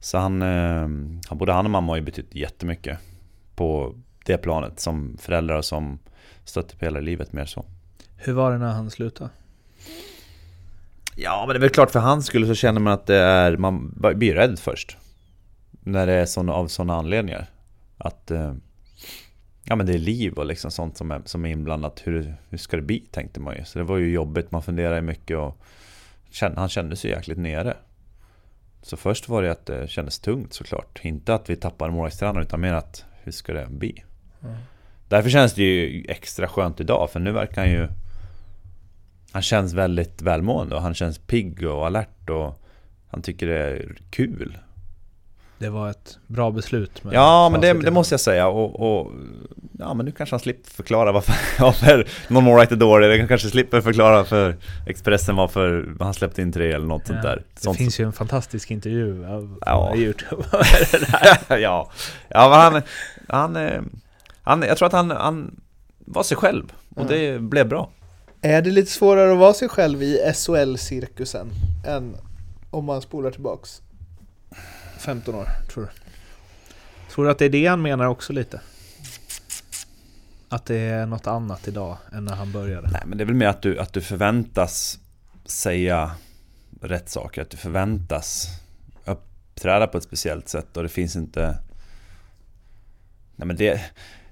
[0.00, 0.88] Så han, eh,
[1.34, 2.98] både han och mamma har ju betytt jättemycket
[3.54, 3.94] på
[4.26, 5.98] det planet som föräldrar som som
[6.46, 7.64] stöttepelare i livet mer så.
[8.16, 9.30] Hur var det när han slutade?
[11.16, 13.56] Ja men det är väl klart för hans skull så känner man att det är,
[13.56, 14.96] man blir rädd först.
[15.70, 17.46] När det är såna, av sådana anledningar.
[17.98, 18.54] Att eh,
[19.68, 22.02] Ja men det är liv och liksom sånt som är, som är inblandat.
[22.04, 23.64] Hur, hur ska det bli tänkte man ju.
[23.64, 25.62] Så det var ju jobbigt, man funderade mycket och
[26.30, 27.76] kände, han kände sig jäkligt nere.
[28.82, 31.00] Så först var det att det kändes tungt såklart.
[31.02, 34.04] Inte att vi tappade målvaktstränaren utan mer att hur ska det bli?
[34.42, 34.56] Mm.
[35.08, 37.88] Därför känns det ju extra skönt idag för nu verkar han ju
[39.32, 42.62] Han känns väldigt välmående och han känns pigg och alert och
[43.10, 44.58] Han tycker det är kul
[45.58, 47.02] det var ett bra beslut.
[47.12, 48.48] ja, men det, det, måste jag säga.
[48.48, 49.12] Och, och,
[49.78, 53.18] ja, men nu kanske han slipper förklara varför, varför någon All Right är dålig.
[53.18, 54.56] Han kanske slipper förklara för
[54.86, 57.42] Expressen varför han släppte in tre eller något ja, sånt där.
[57.54, 59.96] Det sånt finns ju en fantastisk intervju av ja.
[59.96, 60.42] Youtube.
[61.48, 61.90] ja,
[62.28, 62.82] ja men han,
[63.28, 63.82] han, eh,
[64.42, 65.60] han, jag tror att han, han
[65.98, 67.12] var sig själv och mm.
[67.12, 67.90] det blev bra.
[68.46, 71.50] Är det lite svårare att vara sig själv i SHL-cirkusen
[71.86, 72.16] än
[72.70, 73.82] om man spolar tillbaks
[74.98, 75.90] 15 år, tror du?
[77.12, 78.60] Tror du att det är det han menar också lite?
[80.48, 82.88] Att det är något annat idag än när han började?
[82.90, 84.98] Nej, men det är väl mer att du, att du förväntas
[85.44, 86.10] säga
[86.80, 87.42] rätt saker.
[87.42, 88.48] Att du förväntas
[89.04, 91.58] uppträda på ett speciellt sätt och det finns inte...
[93.36, 93.80] Nej men det...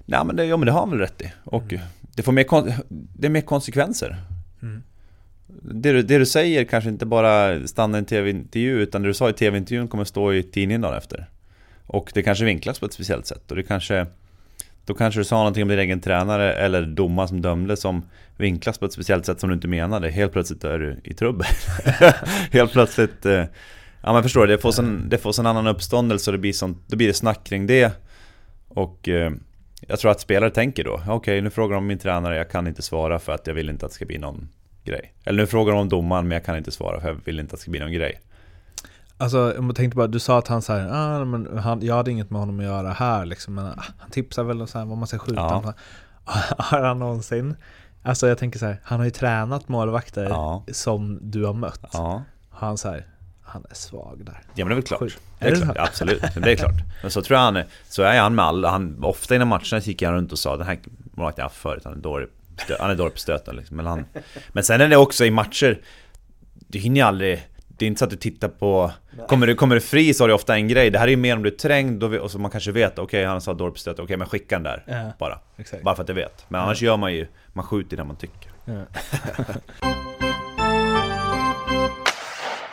[0.05, 1.33] Nej men det, ja, men det har han väl rätt i.
[1.43, 1.85] Och mm.
[2.15, 2.45] Det, får mer,
[2.89, 4.17] det är mer konsekvenser.
[4.61, 4.83] Mm
[5.61, 9.13] det du, det du säger kanske inte bara stannar i en tv-intervju utan det du
[9.13, 11.29] sa i tv-intervjun kommer stå i tidningen dagen efter.
[11.87, 14.07] Och det kanske vinklas på ett speciellt sätt och det kanske
[14.85, 18.05] Då kanske du sa någonting om din egen tränare eller domaren som dömde som
[18.37, 20.09] vinklas på ett speciellt sätt som du inte menade.
[20.09, 21.47] Helt plötsligt är du i trubbel.
[22.51, 23.43] Helt plötsligt eh,
[24.01, 24.55] Ja men förstår du,
[25.09, 27.91] det får, sån annan uppståndelse och det blir sånt, då blir det snack kring det.
[28.67, 29.31] Och eh,
[29.87, 32.49] jag tror att spelare tänker då, okej okay, nu frågar de om min tränare, jag
[32.49, 34.49] kan inte svara för att jag vill inte att det ska bli någon
[34.83, 35.13] grej.
[35.23, 37.53] Eller nu frågar de om domaren men jag kan inte svara för jag vill inte
[37.53, 38.21] att det ska bli någon grej.
[39.17, 42.29] Alltså jag tänkte bara, du sa att han så ah, men han, jag hade inget
[42.29, 45.19] med honom att göra här liksom, men ah, han tipsar väl här, vad man ska
[45.19, 45.41] skjuta.
[45.41, 45.73] Ja.
[46.57, 47.55] Har han någonsin,
[48.03, 50.63] alltså jag tänker så här, han har ju tränat målvakter ja.
[50.71, 51.89] som du har mött.
[51.93, 52.23] Ja.
[52.49, 53.05] Har han så här,
[53.55, 54.39] han är svag där.
[54.55, 55.17] Ja men det är väl klart.
[55.39, 55.77] Det är, är klart.
[55.79, 56.75] Absolut, det är klart.
[57.01, 59.79] Men så tror jag han är, så är han med alla, han, ofta innan matcherna
[59.79, 60.79] gick han runt och sa den här
[61.13, 62.27] målvakten jag haft förut, han är dålig
[62.79, 63.77] han är dålig på stöten liksom.
[63.77, 64.05] Men, han,
[64.49, 65.81] men sen är det också i matcher,
[66.53, 67.47] du hinner ju aldrig
[67.77, 68.91] det är inte så att du tittar på...
[69.27, 70.89] Kommer du, kommer du fri så har du ofta en grej.
[70.89, 73.03] Det här är ju mer om du är trängd och, så man kanske vet, okej
[73.03, 75.39] okay, han sa dålig på stöten, okej okay, men skicka den där ja, bara.
[75.57, 75.83] Exakt.
[75.83, 76.45] Bara för att jag vet.
[76.47, 76.85] Men annars ja.
[76.85, 78.51] gör man ju, man skjuter när man tycker.
[78.65, 78.85] Ja.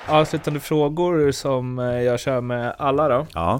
[0.09, 3.27] Avslutande frågor som eh, jag kör med alla då.
[3.35, 3.59] Ja.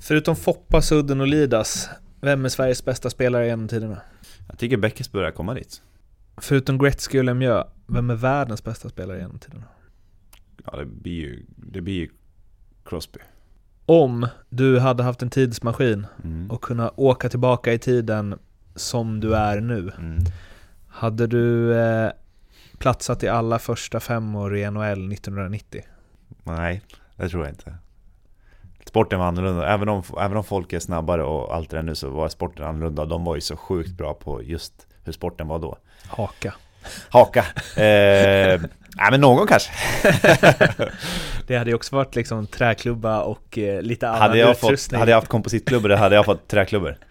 [0.00, 1.88] Förutom Foppa, Sudden och Lidas,
[2.20, 4.00] vem är Sveriges bästa spelare genom tiderna?
[4.48, 5.82] Jag tycker Beckes börjar komma dit.
[6.36, 9.64] Förutom Gretzky och Lemieux, vem är världens bästa spelare genom tiderna?
[10.64, 12.08] Ja, det blir ju, det blir ju
[12.84, 13.20] Crosby.
[13.86, 16.50] Om du hade haft en tidsmaskin mm.
[16.50, 18.38] och kunnat åka tillbaka i tiden
[18.74, 20.18] som du är nu, mm.
[20.88, 22.10] hade du eh,
[22.78, 25.82] platsat i alla första fem år i NHL 1990?
[26.42, 26.82] Nej,
[27.16, 27.78] det tror jag inte
[28.94, 29.66] sporten var annorlunda.
[29.66, 32.66] Även om, även om folk är snabbare och allt det där nu så var sporten
[32.66, 33.04] annorlunda.
[33.04, 35.78] De var ju så sjukt bra på just hur sporten var då.
[36.08, 36.54] Haka.
[37.08, 37.44] Haka.
[37.76, 38.60] Eh,
[38.96, 39.72] nej men någon kanske.
[41.46, 44.96] det hade ju också varit liksom träklubba och eh, lite annan hade jag utrustning.
[44.96, 46.96] Fått, hade jag haft kompositklubbor hade jag fått träklubbor.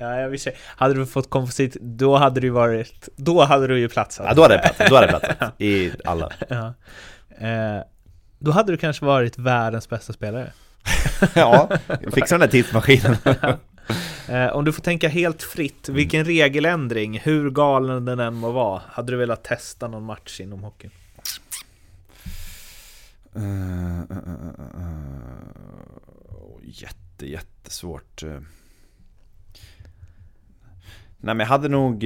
[0.00, 0.56] Ja, jag säga.
[0.76, 4.26] Hade du fått komposit, då hade du varit, då hade du ju platsat.
[4.28, 5.54] Ja, då hade jag platsat, då hade jag platsat.
[5.60, 6.32] I alla.
[6.48, 6.74] Ja.
[7.46, 7.82] Eh,
[8.38, 10.52] då hade du kanske varit världens bästa spelare.
[11.34, 11.70] ja,
[12.14, 13.16] fixa den där tidsmaskinen.
[14.28, 16.28] eh, om du får tänka helt fritt, vilken mm.
[16.28, 20.90] regeländring, hur galen den än må vara, hade du velat testa någon match inom hockeyn?
[23.36, 24.18] Uh, uh,
[24.74, 24.98] uh,
[26.62, 28.22] jätte, jättesvårt.
[31.20, 32.02] Nej men jag hade nog...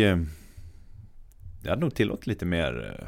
[1.63, 3.01] Jag hade nog tillåtit lite mer...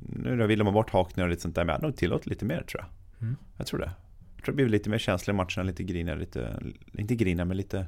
[0.00, 2.44] Nu vill man bort hakningar och lite sånt där, men jag hade nog tillåtit lite
[2.44, 2.88] mer tror jag.
[3.22, 3.36] Mm.
[3.56, 3.90] Jag tror det
[4.46, 6.56] tror det blivit lite mer känsliga i matcherna, lite griniga, lite,
[6.92, 7.86] inte griniga men lite,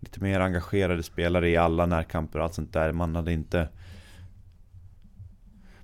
[0.00, 2.92] lite mer engagerade spelare i alla närkamper och allt sånt där.
[2.92, 3.68] Man hade inte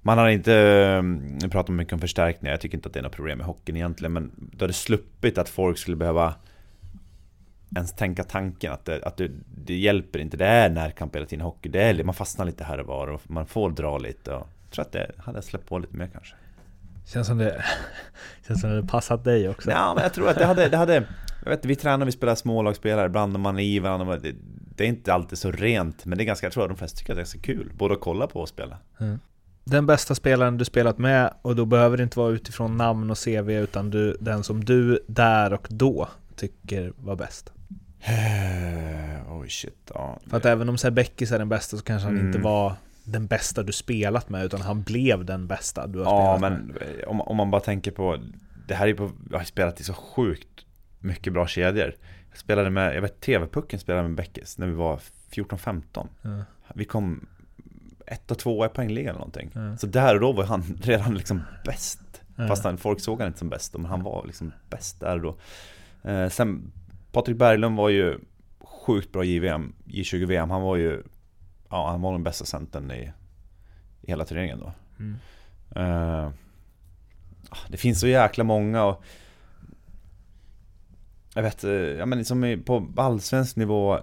[0.02, 1.02] man hade inte, eh,
[1.42, 3.76] nu pratar mycket om förstärkningar, jag tycker inte att det är något problem med hockeyn
[3.76, 6.34] egentligen Men då hade sluppit att folk skulle behöva
[7.76, 9.30] ens tänka tanken att, det, att det,
[9.64, 12.64] det hjälper inte, det är närkamp hela tiden i hockey det är, Man fastnar lite
[12.64, 15.78] här och var och man får dra lite och tror att det hade släppt på
[15.78, 16.34] lite mer kanske.
[17.12, 17.64] Känns som det,
[18.46, 19.70] känns som det passat dig också.
[19.70, 21.06] Ja, men jag tror att det hade, det hade
[21.44, 24.16] jag vet, vi tränar, vi spelar smålagsspelare, ibland är man i varandra.
[24.16, 24.34] Det,
[24.76, 26.98] det är inte alltid så rent, men det är ganska, jag tror att de flesta
[26.98, 28.78] tycker att det är så kul, både att kolla på och spela.
[29.00, 29.18] Mm.
[29.64, 33.18] Den bästa spelaren du spelat med, och då behöver det inte vara utifrån namn och
[33.24, 37.52] CV, utan du, den som du där och då tycker var bäst.
[39.30, 40.18] Oj shit, ja.
[40.30, 42.26] För att även om Beckis är den bästa så kanske han Mm.
[42.26, 42.74] inte var
[43.04, 46.74] den bästa du spelat med, utan han blev den bästa du har Ja, spelat med.
[46.74, 48.18] men om, om man bara tänker på
[48.68, 50.66] Det här är på, jag har spelat i så sjukt
[50.98, 51.94] mycket bra kedjor
[52.30, 55.00] Jag spelade med, jag vet TV-pucken spelade med Beckis när vi var
[55.32, 56.44] 14-15 Ja.
[56.74, 57.26] Vi kom
[58.06, 59.76] ett och två i poängligan eller någonting Ja.
[59.76, 62.00] Så där och då var han redan liksom bäst
[62.36, 62.48] Ja.
[62.48, 65.22] Fast han, folk såg han inte som bäst, men han var liksom bäst där och
[66.02, 66.72] då eh, Sen
[67.12, 68.18] Patrik Berglund var ju
[68.60, 71.02] sjukt bra i JVM, J20-VM Han var ju
[71.70, 73.12] Ja, han var den bästa centern i,
[74.02, 75.16] i hela turneringen då Mm.
[75.76, 76.30] Eh,
[77.68, 79.02] det finns så jäkla många och
[81.34, 83.98] Jag vet, eh, ja men som i- på allsvensk nivå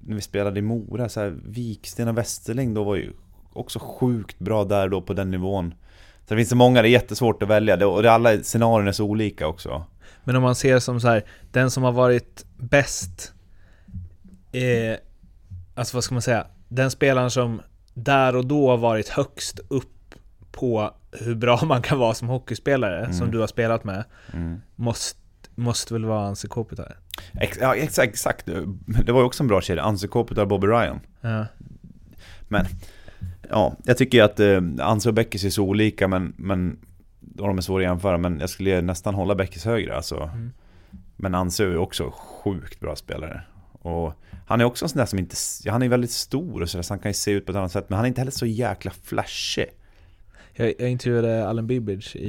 [0.00, 3.12] När vi spelade i Mora, så här, Viksten och Westerling då var ju
[3.52, 5.74] också sjukt bra där då på den nivån
[6.26, 8.88] Så det finns så många, det är jättesvårt att välja det, och det, alla scenarion
[8.88, 9.84] är så olika också
[10.24, 13.32] Men om man ser som så här, den som har varit bäst
[14.52, 14.96] eh,
[15.74, 16.46] Alltså vad ska man säga?
[16.70, 17.62] Den spelaren som
[17.94, 20.14] där och då har varit högst upp
[20.52, 24.60] på hur bra man kan vara som hockeyspelare, som du har spelat med, mm.
[24.76, 25.20] måste,
[25.54, 26.96] måste väl vara Anse Kopitar?
[27.40, 28.46] Ex, Ja exakt, exakt,
[29.04, 31.46] det var ju också en bra kedja, Anse Kopitar Bobby Ryan Ja.
[32.48, 32.66] Men
[33.50, 36.78] Ja, jag tycker ju att eh, Anse och Beckis är så olika men, men
[37.38, 40.30] och de är svåra att jämföra men jag skulle nästan hålla Beckis högre alltså.
[41.16, 43.42] Men Anse är ju också sjukt bra spelare.
[43.72, 44.14] Och
[44.50, 45.36] han är också en sån där som inte,
[45.70, 47.72] han är väldigt stor och sådär så han kan ju se ut på ett annat
[47.72, 49.66] sätt men han är inte heller så jäkla flashig.
[50.52, 52.28] Jag, jag intervjuade Allen Bibic i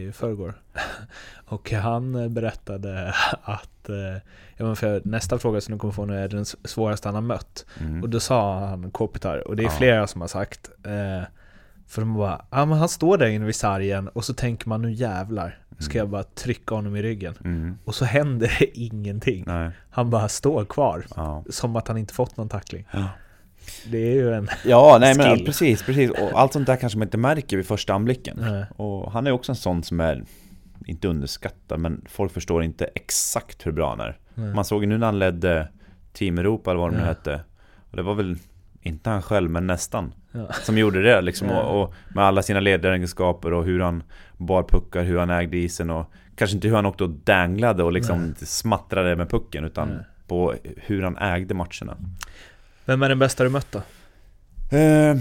[0.00, 0.12] Mm.
[0.12, 0.54] förrgår.
[1.46, 4.22] Och han eh, berättade att, eh,
[4.56, 7.66] ja, för nästa fråga som du kommer få nu är den svåraste han har mött.
[7.80, 8.02] Mm.
[8.02, 9.70] Och då sa han Kopitar, och det är Ja.
[9.70, 10.70] flera som har sagt.
[10.86, 11.22] Eh,
[11.88, 14.82] för de bara, ja men han står där inne vid sargen och så tänker man
[14.82, 17.34] nu jävlar, ska jag bara trycka honom i ryggen.
[17.44, 17.78] Mm.
[17.84, 19.44] Och så händer det ingenting.
[19.46, 19.70] Nej.
[19.90, 21.44] Han bara står kvar, Ja.
[21.50, 22.86] som att han inte fått någon tackling.
[22.90, 23.04] Ja.
[23.90, 24.48] Det är ju en...
[24.64, 25.46] Ja, nej men Skill.
[25.46, 26.10] precis, precis.
[26.10, 28.38] Och allt sånt där kanske man inte märker vid första anblicken.
[28.40, 28.64] Nej.
[28.76, 30.24] Och han är också en sån som är,
[30.86, 34.18] inte underskattad, men folk förstår inte exakt hur bra han är.
[34.34, 34.54] Nej.
[34.54, 35.68] Man såg ju nu när han ledde
[36.12, 37.40] Team Europa eller vad det nu hette.
[37.90, 38.36] Och det var väl,
[38.88, 40.12] inte han själv, men nästan.
[40.32, 40.52] Ja.
[40.52, 41.50] Som gjorde det liksom.
[41.50, 44.02] Och, och med alla sina ledaregenskaper och hur han
[44.36, 47.92] bar puckar, hur han ägde isen och kanske inte hur han åkte och danglade och
[47.92, 50.04] liksom smattrade med pucken utan Nej.
[50.26, 51.96] på hur han ägde matcherna.
[52.84, 53.82] Vem är den bästa du mött då?
[54.76, 55.16] Eh,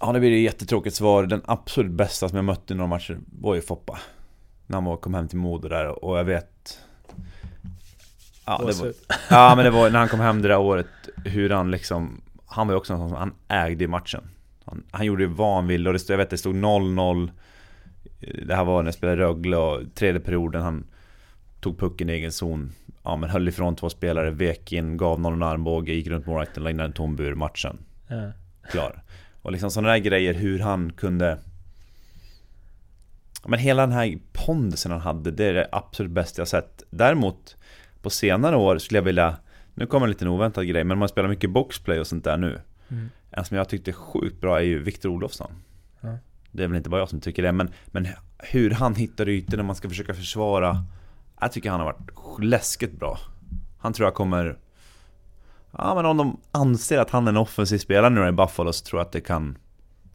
[0.00, 1.26] ja, det blir ett jättetråkigt svar.
[1.26, 3.98] Den absolut bästa som jag mött i några matcher var ju Foppa.
[4.66, 6.78] När han var- kom hem till Modo där och jag vet...
[8.46, 8.92] Ja, det var,
[9.30, 10.86] ja, men det var när han kom hem det där året,
[11.24, 12.20] hur han liksom...
[12.48, 14.28] Han var ju också en sån som, han ägde ju matchen.
[14.64, 17.30] Han, han gjorde ju vad han ville och det stod, jag vet det stod 0-0.
[18.46, 20.86] Det här var när jag spelade Rögle och tredje perioden han
[21.60, 22.72] tog pucken i egen zon.
[23.02, 26.62] Ja men höll ifrån två spelare, vek in, gav någon en armbåge, gick runt målvakten,
[26.62, 27.78] la in en tom bur, matchen
[28.08, 28.32] Ja.
[28.70, 29.02] klar.
[29.42, 31.38] Och liksom sådana där grejer, hur han kunde...
[33.46, 36.82] Men hela den här pondusen han hade, det är det absolut bästa jag sett.
[36.90, 37.56] Däremot,
[38.02, 39.36] på senare år skulle jag vilja...
[39.78, 42.60] Nu kommer en liten oväntad grej, men man spelar mycket boxplay och sånt där nu.
[42.88, 43.10] Mm.
[43.30, 45.50] En som jag tyckte är sjukt bra är ju Viktor Olofsson.
[46.00, 46.18] Ja.
[46.50, 48.08] Det är väl inte bara jag som tycker det, men, men
[48.38, 50.84] hur han hittar ytor när man ska försöka försvara.
[51.40, 53.18] Jag tycker han har varit läskigt bra.
[53.78, 54.58] Han tror jag kommer...
[55.70, 58.84] Ja men om de anser att han är en offensiv spelare nu i Buffalo så
[58.84, 59.58] tror jag att det kan...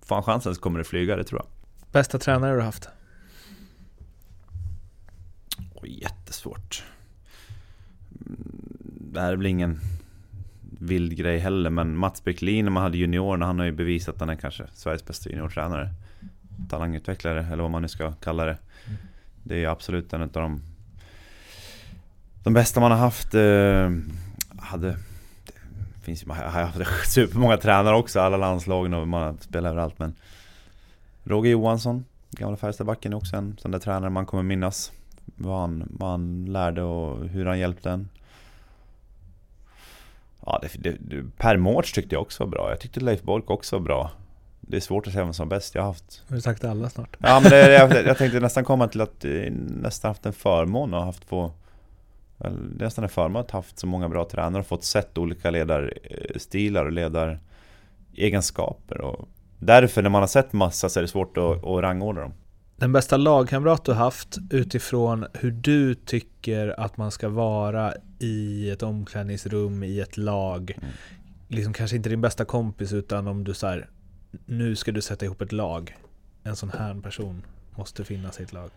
[0.05, 1.47] Får han chansen så kommer det flyga, det tror jag.
[1.91, 2.89] Bästa tränare du har haft?
[5.75, 6.83] Oj, jättesvårt.
[9.13, 9.79] Det här är väl ingen
[10.61, 14.19] vild grej heller, men Mats Bäcklin när man hade juniorerna, han har ju bevisat att
[14.19, 15.89] han är kanske Sveriges bästa juniortränare.
[16.69, 18.57] Talangutvecklare, eller vad man nu ska kalla det.
[19.43, 20.61] Det är ju absolut en av de,
[22.43, 23.33] de bästa man har haft.
[23.33, 23.91] Eh,
[24.63, 24.87] hade,
[25.95, 26.79] det finns ju, jag har haft
[27.11, 30.15] supermånga tränare också, alla landslagen och man spelar överallt, men
[31.23, 34.91] Roger Johansson, gamla Färjestadbacken är också en sån där tränare man kommer minnas
[35.35, 38.09] vad han, vad han lärde och hur han hjälpte en.
[40.45, 42.69] Ja, det, det, det, Per Mårts tyckte jag också var bra.
[42.69, 44.11] Jag tyckte Leif Bork också var bra.
[44.61, 46.23] Det är svårt att säga vem som var bäst jag har haft.
[46.27, 47.17] Har du sagt alla snart?
[47.19, 49.31] Ja, men det, jag, jag tänkte nästan komma till att eh,
[49.81, 51.51] nästan haft en förmån och haft få
[52.37, 55.17] väl, det är nästan en förmån att haft så många bra tränare och fått sett
[55.17, 59.01] olika ledarstilar och ledaregenskaper.
[59.01, 59.27] Och
[59.59, 62.33] Därför när man har sett massa så är det svårt att, att rangordna dem.
[62.75, 68.83] Den bästa lagkamrat du haft utifrån hur du tycker att man ska vara i ett
[68.83, 70.71] omklädningsrum, i ett lag.
[70.77, 70.89] Mm.
[71.47, 73.89] Liksom kanske inte din bästa kompis utan om du så här,
[74.45, 75.97] nu ska du sätta ihop ett lag.
[76.43, 77.43] En sån här person
[77.75, 78.71] måste finnas i ett lag.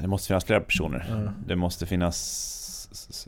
[0.00, 1.06] Det måste finnas flera personer.
[1.24, 1.32] Ja.
[1.46, 3.26] Det måste finnas...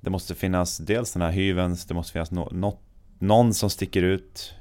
[0.00, 2.80] Det måste finnas dels den här hyvens, det måste finnas no, något,
[3.18, 4.54] någon som sticker ut.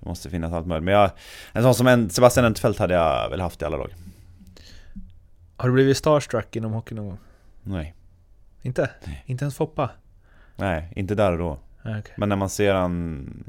[0.00, 0.84] Det måste finnas allt möjligt.
[0.84, 1.10] Men jag,
[1.52, 3.94] en sån som en Sebastian Entfeldt hade jag väl haft i alla lag.
[5.56, 7.18] Har du blivit starstruck inom hockey någon gång?
[7.62, 7.94] Nej.
[8.62, 8.90] Inte?
[9.26, 9.90] Inte ens Foppa?
[10.56, 11.58] Nej, inte där och då.
[11.82, 12.14] Nej, okej.
[12.16, 13.44] Men när man ser han...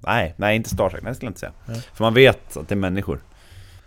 [0.00, 1.52] Nej, nej inte Star Trek, nej det skulle jag inte säga.
[1.66, 1.80] Nej.
[1.94, 3.20] För man vet att det är människor.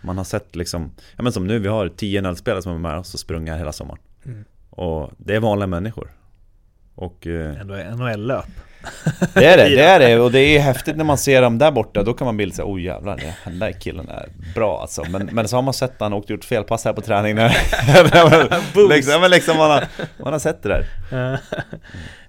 [0.00, 2.98] Man har sett liksom, ja men som nu, vi har 10 NHL-spelare som är med
[2.98, 4.00] oss och sprungit här hela sommaren.
[4.24, 4.44] Mm.
[4.70, 6.12] Och det är vanliga människor.
[6.94, 8.46] Och eh, Ändå NHL-löp.
[9.34, 10.18] Det är det, det är det.
[10.20, 12.64] Och det är häftigt när man ser dem där borta, då kan man bilda sig,
[12.64, 15.04] oh jävlar, den där killen är bra alltså.
[15.10, 18.88] Men, men så har man sett han åkt och gjort felpass här på träning när...
[18.88, 19.84] liksom, men liksom man, har,
[20.22, 20.86] man har sett det där.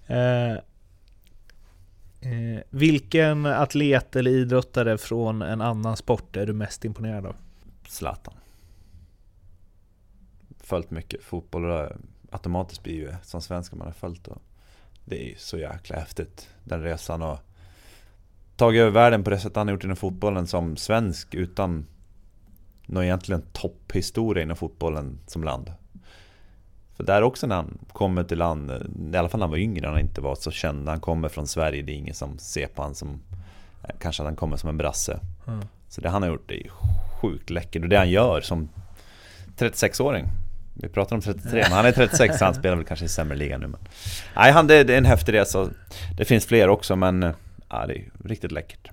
[0.10, 0.52] Eh,
[2.22, 7.36] eh, vilken atlet eller idrottare från en annan sport är du mest imponerad av?
[7.88, 8.34] Zlatan.
[10.64, 11.98] Följt mycket fotboll och det
[12.32, 14.42] automatiskt blir ju som svensk man har följt och
[15.10, 17.40] det är så jäkla häftigt den resan och
[18.56, 21.86] tagit över världen på det sättet han har gjort inom fotbollen som svensk utan
[22.86, 25.72] någon egentligen topphistoria inom fotbollen som land.
[26.96, 28.72] För där också när han kommer till land,
[29.14, 30.90] i alla fall när han var yngre, när han inte var så känd.
[30.90, 33.22] Han kommer från Sverige, det är ingen som ser på han som
[34.00, 35.20] Kanske att han kommer som en brasse.
[35.48, 35.66] Mm.
[35.90, 36.70] Så det han har gjort är
[37.22, 38.70] sjukt läckert och det han gör som
[39.58, 40.26] 36-åring
[40.82, 43.38] Vi pratar om 33 men han är 36 så han spelar väl kanske i sämre
[43.38, 43.80] liga nu men
[44.36, 45.70] Nej han, det, det är en häftig resa.
[46.18, 47.32] Det finns fler också men eh,
[47.70, 48.90] Ja det är riktigt läckert.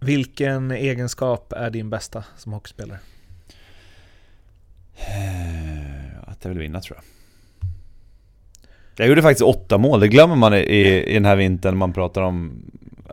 [0.00, 2.98] Vilken egenskap är din bästa som hockeyspelare?
[4.96, 7.04] Eh, Att jag vill vinna tror jag.
[8.96, 10.58] Jag gjorde faktiskt åtta mål, det glömmer man i,
[11.06, 12.62] i den här vintern man pratar om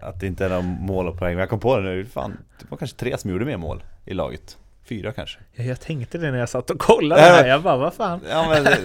[0.01, 1.33] Att det inte är några mål och poäng.
[1.33, 3.83] Men jag kom på det nu, fan Det var kanske tre som gjorde mer mål
[4.05, 4.57] i laget
[4.89, 7.77] Fyra kanske Ja, jag tänkte det när jag satt och kollade Nej, här, jag bara
[7.77, 8.19] vad fan?
[8.29, 8.77] Ja men det,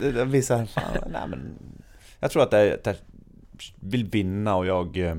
[0.00, 1.58] det, det, det här, fan, nej men
[2.20, 2.94] Jag tror att det jag
[3.80, 5.16] vill vinna och jag eh,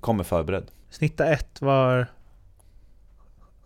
[0.00, 2.06] kommer förberedd Snitta ett var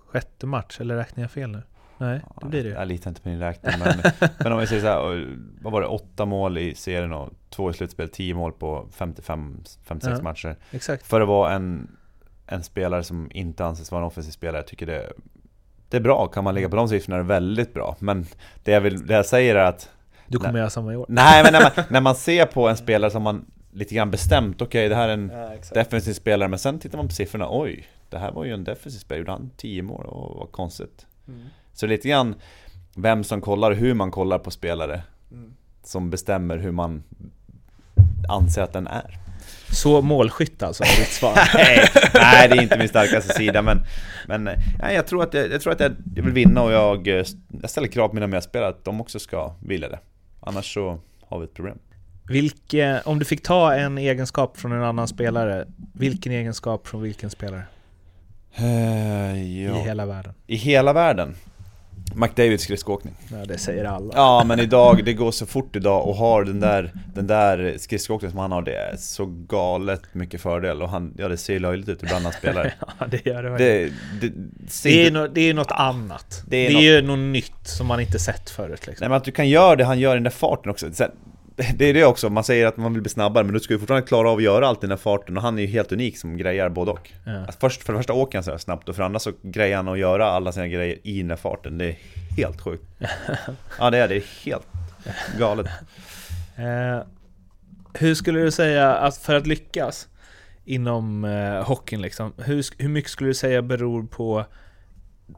[0.06, 1.62] sjätte match, eller räknar jag fel nu?
[1.98, 2.74] Nej, det blir det ju.
[2.74, 5.80] Jag litar inte på din räkning men, men om vi säger så här, vad var
[5.80, 5.86] det?
[5.86, 10.22] Åtta mål i serien och två i slutspel, tio mål på 55, 56 Ja.
[10.22, 11.06] matcher Exakt.
[11.06, 11.96] För att vara en,
[12.49, 15.12] en spelare som inte anses vara en offensiv spelare, jag tycker det
[15.88, 18.26] Det är bra, kan man ligga på de siffrorna är det väldigt bra Men
[18.64, 19.90] det jag, vill, det jag säger är att
[20.26, 21.07] Du kommer göra samma i år.
[21.09, 24.62] Nej men när man, när man ser på en spelare som man lite grann bestämt,
[24.62, 27.88] okej det här är en Ja, defensiv spelare Men sen tittar man på siffrorna, oj
[28.11, 30.07] Det här var ju en defensiv spelare, gjorde han 10 mål?
[30.07, 31.40] Och vad konstigt Mm.
[31.72, 32.34] Så lite grann
[32.96, 35.53] vem som kollar och hur man kollar på spelare Mm.
[35.82, 37.03] Som bestämmer hur man
[38.28, 39.18] anser att den är
[39.70, 41.34] Så målskytt alltså, är ditt svar.
[41.54, 43.80] nej, nej, det är inte min starkaste sida men,
[44.26, 44.44] men
[44.78, 47.88] nej, jag tror att, jag, jag, tror att jag, vill vinna och jag, jag ställer
[47.88, 49.98] krav på mina medspelare att de också ska vilja det
[50.40, 51.78] Annars så har vi ett problem
[52.28, 57.30] Vilke, om du fick ta en egenskap från en annan spelare, vilken egenskap från vilken
[57.30, 57.62] spelare?
[59.36, 59.82] I ja.
[59.84, 60.34] hela världen.
[60.46, 61.34] I hela världen
[62.14, 64.12] McDavids skridskoåkning Ja, det säger alla.
[64.16, 68.30] Ja men idag, det går så fort idag och har den där, den där skridskoåkningen
[68.30, 71.88] som han har Det är så galet mycket fördel och han, ja det ser löjligt
[71.88, 73.92] ut ibland när han spelar Ja, det gör det verkligen.
[74.20, 76.42] Det, det, ser Det är, no, det är något annat.
[76.46, 79.04] Det Det är är, något- ju något nytt som man inte sett förut liksom.
[79.04, 81.11] Nej men att du kan göra det han gör i den där farten också Sen,
[81.74, 83.78] Det är det också, man säger att man vill bli snabbare men du ska ju
[83.78, 85.92] fortfarande klara av att göra allt i den där farten och han är ju helt
[85.92, 87.11] unik som grejar både och.
[87.24, 87.38] Ja.
[87.38, 89.32] alltså först, För det första åker han så här snabbt och för det andra så
[89.42, 91.78] grejar han att göra alla sina grejer i den där farten.
[91.78, 91.96] Det är
[92.36, 92.84] helt sjukt.
[93.78, 94.66] Ja det är det, är helt
[95.38, 95.66] galet.
[96.56, 97.02] Eh,
[97.94, 100.09] hur skulle du säga att för att lyckas
[100.64, 104.44] inom eh, hockeyn liksom, hur, hur mycket skulle du säga beror på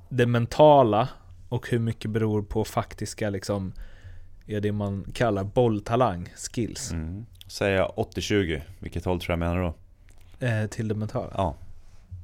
[0.09, 1.09] det mentala
[1.49, 3.73] och hur mycket beror på faktiska liksom,
[4.47, 7.27] ja, det man kallar bolltalang, skills, mm.
[7.47, 9.75] Säger jag 80-20, vilket håll tror jag menar då?
[10.47, 11.33] eh, till det mentala?
[11.37, 11.55] Ja.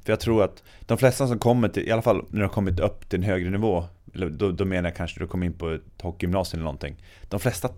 [0.05, 2.49] För jag tror att de flesta som kommer till, i alla fall när de har
[2.49, 5.47] kommit upp till en högre nivå eller då, då menar jag kanske att du kommer
[5.47, 6.97] in på ett hockeygymnasium eller någonting.
[7.29, 7.69] De flesta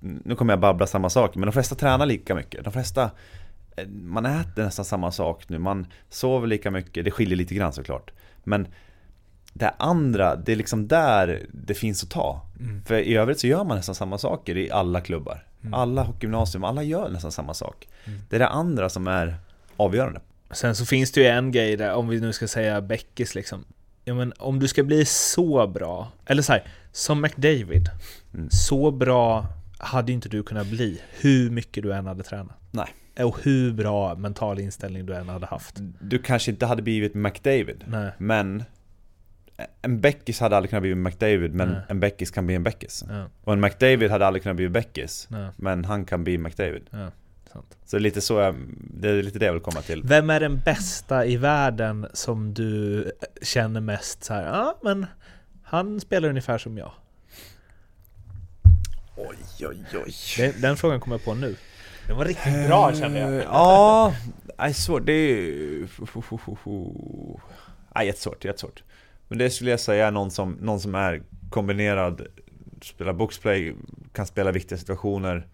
[0.00, 2.64] Nu kommer jag babbla samma sak, men de flesta tränar lika mycket.
[2.64, 3.10] De flesta
[3.76, 7.04] eh, Man äter nästan samma sak nu, man sover lika mycket.
[7.04, 8.10] Det skiljer lite grann såklart.
[8.44, 8.68] Men
[9.58, 12.42] det andra, det är liksom där det finns att ta
[12.86, 16.82] För i övrigt så gör man nästan samma saker i alla klubbar Alla hockeygymnasium, alla
[16.82, 17.88] gör nästan samma sak
[18.28, 19.36] Det är det andra som är
[19.76, 20.20] avgörande.
[20.50, 23.64] Sen så finns det ju en grej där, om vi nu ska säga Beckis liksom.
[24.04, 27.90] Ja men om du ska bli så bra, eller så här, som McDavid.
[28.34, 28.48] Mm.
[28.50, 29.46] Så bra
[29.78, 32.56] hade inte du kunnat bli, hur mycket du än hade tränat.
[32.70, 32.88] Nej.
[33.26, 35.74] Och hur bra mental inställning du än hade haft.
[36.00, 38.10] Du kanske inte hade blivit McDavid, Nej.
[38.18, 38.64] men
[39.82, 41.80] en Beckis hade aldrig kunnat bli en McDavid, men Nej.
[41.88, 43.04] en Beckis kan bli en Beckis.
[43.08, 46.86] Ja, Och en McDavid hade aldrig kunnat bli Beckis, nej, men han kan bli McDavid.
[46.90, 47.10] ja,
[47.52, 47.76] sant.
[47.84, 50.02] Så det är lite så jag, det är lite det jag vill komma till.
[50.04, 55.06] Vem är den bästa i världen som du känner mest så här, ja men
[55.62, 56.92] han spelar ungefär som jag?
[59.16, 60.14] Oj, oj, oj.
[60.38, 61.56] Den, den frågan kommer jag på nu.
[62.06, 63.34] Den var riktigt bra kände jag.
[63.36, 64.14] Eh, Ja,
[64.58, 65.06] nej svårt.
[65.06, 65.88] Det är ju...
[67.94, 68.82] Nej, jättesvårt, jättesvårt.
[69.28, 72.26] Men det skulle jag säga är någon som, någon som är kombinerad,
[72.82, 73.74] spelar boxplay,
[74.12, 75.46] kan spela viktiga situationer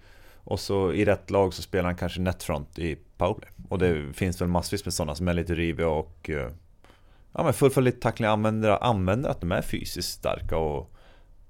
[0.44, 3.50] och så i rätt lag så spelar han kanske netfront i powerplay.
[3.68, 6.50] Och det finns väl massvis med sådana som är lite riviga och eh,
[7.32, 10.94] ja, men fullföljer lite tackling, använder, använder att de är fysiskt starka och,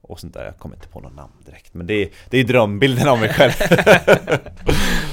[0.00, 0.44] och sånt där.
[0.44, 3.28] Jag kommer inte på någon namn direkt, men det är, det är drömbilden av mig
[3.28, 3.52] själv.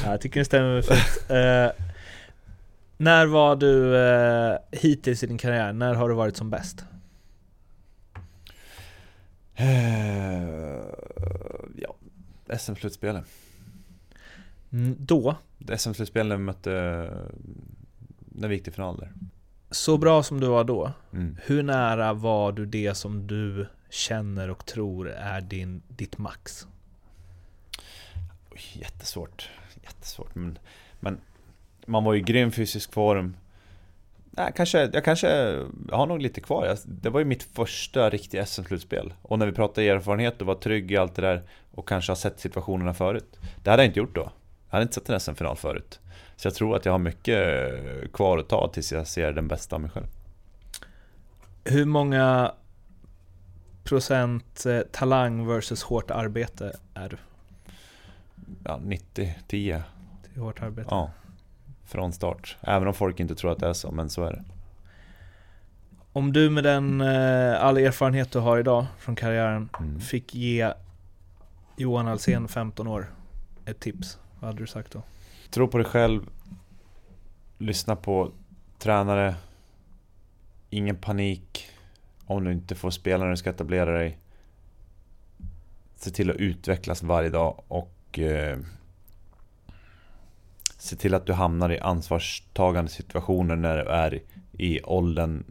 [0.04, 1.30] Ja, jag tycker det stämmer fint.
[1.30, 1.86] Eh,
[2.98, 6.86] när var du eh, hittills i din karriär, när har du varit som bäst?
[9.60, 10.86] Eh,
[11.76, 11.96] ja,
[12.58, 13.26] SM-slutspelet.
[14.72, 15.36] Mm, Då,
[16.38, 16.72] vi mötte,
[18.20, 19.12] när vi gick till final där.
[19.72, 21.38] så bra som du var då, Mm.
[21.46, 26.68] hur nära var du det som du känner och tror är din, ditt max?
[28.74, 29.50] Jättesvårt,
[29.84, 30.36] jättesvårt.
[30.36, 30.60] Men,
[31.00, 31.18] men
[31.86, 33.36] man var ju i grym fysisk form.
[34.40, 35.28] Nej, kanske, jag kanske
[35.90, 36.78] jag har nog lite kvar.
[36.86, 39.14] Det var ju mitt första riktiga SM-slutspel.
[39.22, 42.16] Och när vi pratar erfarenhet och var trygg i allt det där och kanske har
[42.16, 43.40] sett situationerna förut.
[43.64, 44.32] Det hade jag inte gjort då.
[44.70, 46.00] Jag hade inte sett en SM-final förut.
[46.36, 49.76] Så jag tror att jag har mycket kvar att ta tills jag ser den bästa
[49.76, 50.08] av mig själv.
[51.64, 52.52] Hur många
[53.84, 57.18] procent eh, talang versus hårt arbete är du?
[58.64, 59.84] Ja, 90, 10.
[60.24, 60.88] Det är hårt arbete.
[60.92, 61.12] Ja.
[61.90, 62.58] Från start.
[62.62, 64.44] Även om folk inte tror att det är så, men så är det.
[66.14, 70.00] Om du med den eh, all erfarenhet du har idag från karriären Mm.
[70.00, 70.74] fick ge
[71.78, 73.06] Johan Alsen 15 år
[73.66, 75.02] ett tips, vad hade du sagt då?
[75.50, 76.22] Tro på dig själv.
[77.58, 78.32] Lyssna på
[78.78, 79.36] tränare.
[80.70, 81.68] Ingen panik.
[82.26, 84.18] Om du inte får spela när du ska etablera dig.
[85.96, 88.60] Se till att utvecklas varje dag och eh,
[90.80, 94.20] se till att du hamnar i ansvarstagande situationer när du är
[94.52, 95.44] i åldern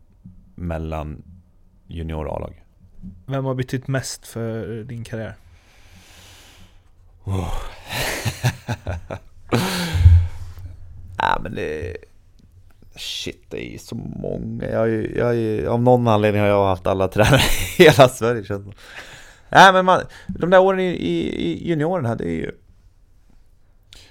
[0.54, 1.22] mellan
[1.86, 2.64] junior och A-lag.
[3.26, 5.34] Vem har betytt mest för din karriär?
[11.18, 11.96] Ja men det...
[12.96, 14.64] Shit, det är så många.
[14.70, 17.40] Jag, ju- jag, ju- av någon anledning har jag haft alla tränare
[17.78, 18.72] i hela Sverige känns det.
[19.48, 22.52] Nej men man, de där åren i, i, i junioren här, det är ju...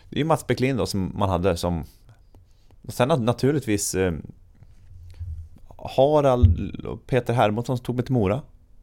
[0.09, 1.83] Det är ju Mats Bäcklin då som man hade som...
[2.81, 4.13] Och sen naturligtvis eh,
[5.77, 8.41] Harald och Peter Hermodsson som tog mig till Mora.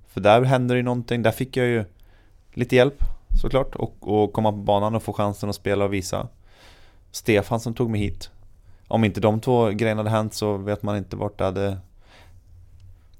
[0.08, 1.84] För där hände det ju någonting, där fick jag ju
[2.52, 3.02] lite hjälp
[3.42, 6.28] såklart och, och komma på banan och få chansen att spela och visa.
[7.10, 8.30] Stefan som tog mig hit.
[8.88, 11.78] Om inte de två grejerna hade hänt så vet man inte vart det hade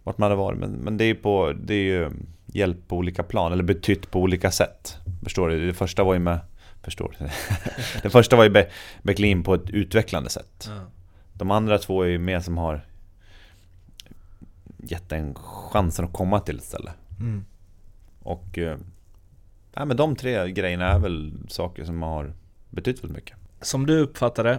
[0.04, 2.10] Vart man hade varit men, men det är ju på Det är ju
[2.46, 5.66] hjälp på olika plan eller betytt på olika sätt Förstår du?
[5.66, 6.38] Det första var ju med
[6.84, 7.16] Förstår?
[8.02, 8.68] Det första var ju Be-
[9.02, 10.70] Bäcklin på ett utvecklande sätt
[11.32, 12.86] De andra två är ju mer som har
[14.78, 17.44] Gett en chansen att komma till ett ställe Mm.
[18.22, 18.78] Och eh,
[19.76, 22.32] Nej men de tre grejerna är väl saker som har
[22.70, 24.58] betytt väldigt mycket Som du uppfattar det,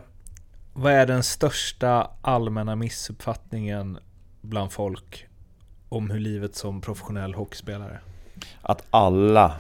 [0.74, 3.98] vad är den största allmänna missuppfattningen
[4.42, 5.28] bland folk
[5.90, 8.00] om hur livet som professionell hockeyspelare?
[8.62, 9.56] Att alla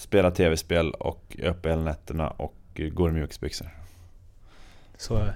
[0.00, 2.54] spelar tv-spel och är uppe hela nätterna och
[2.92, 3.68] går i mjukisbyxor.
[4.96, 5.28] Så eh,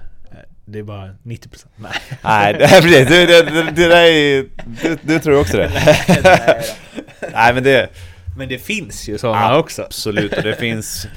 [0.65, 1.91] det är bara 90% Nej.
[2.23, 3.09] Nej, det, är precis.
[3.09, 4.45] Det, det, det, det där är
[4.81, 5.71] du, du tror också det?
[7.33, 7.89] Nej men det...
[8.37, 9.83] Men det finns ju sådana också.
[9.83, 11.07] Absolut, och det finns...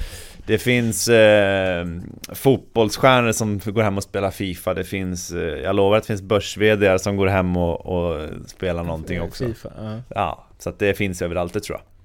[0.45, 1.87] Det finns eh,
[2.33, 6.21] fotbollsstjärnor som går hem och spelar FIFA Det fins, eh, jag lovar att det finns
[6.21, 6.57] börs
[7.01, 10.01] som går hem och, och spelar någonting också FIFA, ja.
[10.09, 11.98] Ja, så det finns överallt det tror jag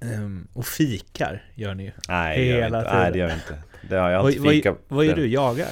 [0.00, 1.92] Ehm, och fikar gör ni ju.
[2.08, 2.90] Nej, Hela inte.
[2.90, 3.02] tiden.
[3.02, 5.26] Nej det gör vi inte det har jag inte vad, fika vad gör du?
[5.26, 5.68] Jagar?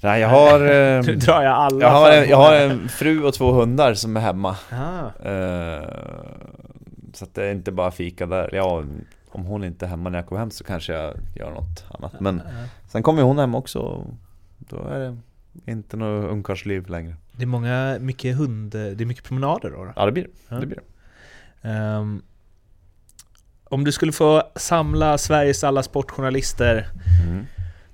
[0.00, 0.60] Nej jag har...
[0.70, 3.94] Eh, Nu drar jag alla Jag har, en, jag har en fru och två hundar
[3.94, 5.88] som är hemma Ah, Eh,
[7.12, 8.84] Så att det är inte bara fika där Ja,
[9.28, 12.20] om hon inte är hemma när jag kommer hem så kanske jag gör något annat
[12.20, 12.42] Men
[12.88, 14.06] sen kommer hon hem också och
[14.58, 15.16] Då är det
[15.72, 17.14] inte något ungkarlsliv längre.
[17.32, 19.84] Det är många, mycket hund, det är mycket promenader då?
[19.84, 19.92] då?
[19.96, 20.30] Ja, det blir det.
[20.48, 20.56] Ja.
[20.56, 20.66] det.
[20.66, 20.76] Blir
[21.62, 21.68] det.
[21.68, 22.22] Ehm,
[23.70, 26.88] om du skulle få samla Sveriges alla sportjournalister
[27.24, 27.46] Mm.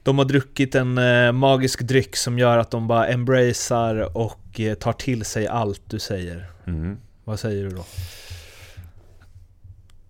[0.02, 4.74] De har druckit en eh, magisk dryck som gör att de bara embracear och eh,
[4.74, 6.50] tar till sig allt du säger.
[6.66, 6.96] Mm.
[7.24, 7.84] Vad säger du då?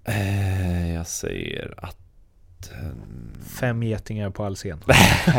[0.05, 1.97] Eh, jag säger att...
[3.61, 4.81] Fem getingar på all scen.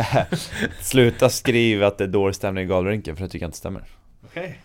[0.80, 3.84] Sluta skriva att det är dålig stämning i galrinken för det tycker jag inte stämmer.
[4.24, 4.60] Okej.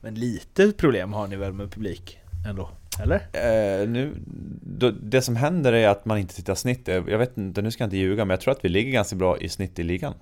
[0.00, 2.70] Men lite problem har ni väl med publik ändå?
[3.02, 3.16] Eller?
[3.16, 4.14] Eh, nu,
[4.62, 6.88] då, det som händer är att man inte tittar snitt.
[6.88, 8.92] Jag jag vet inte, nu ska jag inte ljuga, men jag tror att vi ligger
[8.92, 10.14] ganska bra i snitt i ligan.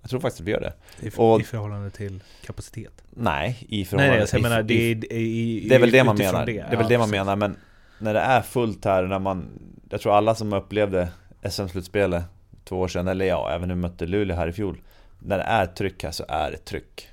[0.00, 0.72] Jag tror faktiskt att vi gör det.
[1.06, 3.02] I, Och- I förhållande till kapacitet?
[3.10, 6.16] Nej, i förhållande nej alltså, jag menar det är, i, Det är väl det man
[6.16, 6.46] menar.
[6.46, 7.56] Det, är väl Ja, det man menar, men
[7.98, 9.48] när det är fullt här, när man...
[9.90, 11.08] Jag tror alla som upplevde
[11.50, 12.24] SM-slutspelet
[12.64, 14.80] två år sedan, eller ja, även när vi mötte Luleå här i fjol.
[15.18, 17.08] När det är tryck här så är det tryck.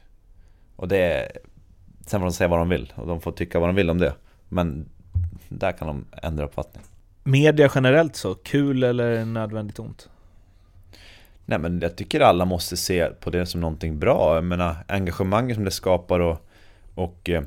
[0.75, 1.31] Och det är...
[2.05, 3.97] Sen får de säga vad de vill, och de får tycka vad de vill om
[3.97, 4.13] det.
[4.49, 4.89] Men
[5.49, 6.83] där kan de ändra uppfattning.
[7.23, 10.09] Media generellt så, kul eller nödvändigt ont?
[11.45, 14.35] Nej men jag tycker alla måste se på det som någonting bra.
[14.35, 16.49] Jag menar engagemanget som det skapar och,
[16.95, 17.43] och eh,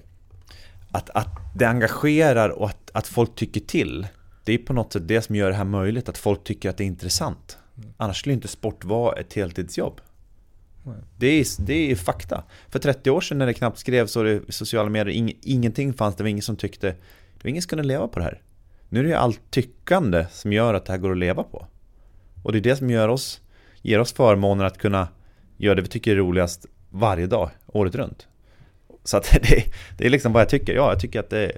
[0.91, 4.07] att, att det engagerar och att, att folk tycker till.
[4.45, 6.77] Det är på något sätt det som gör det här möjligt, att folk tycker att
[6.77, 7.59] det är intressant.
[7.97, 10.01] Annars skulle inte sport vara ett heltidsjobb.
[11.19, 12.45] Det är, det är fakta.
[12.69, 16.17] För 30 år sedan när det knappt skrevs och det, sociala medier, ing, ingenting fanns,
[16.17, 16.95] det var ingen som tyckte,
[17.49, 18.43] ingen som kunde leva på det här.
[18.89, 21.67] Nu är det ju allt tyckande som gör att det här går att leva på.
[22.43, 23.41] Och det är det som gör oss,
[23.83, 25.09] ger oss förmånen att kunna
[25.57, 28.29] göra det vi tycker är roligast varje dag, året runt.
[29.05, 29.65] Så att det,
[29.99, 30.75] det är liksom vad jag tycker.
[30.75, 31.53] Ja, jag tycker att det,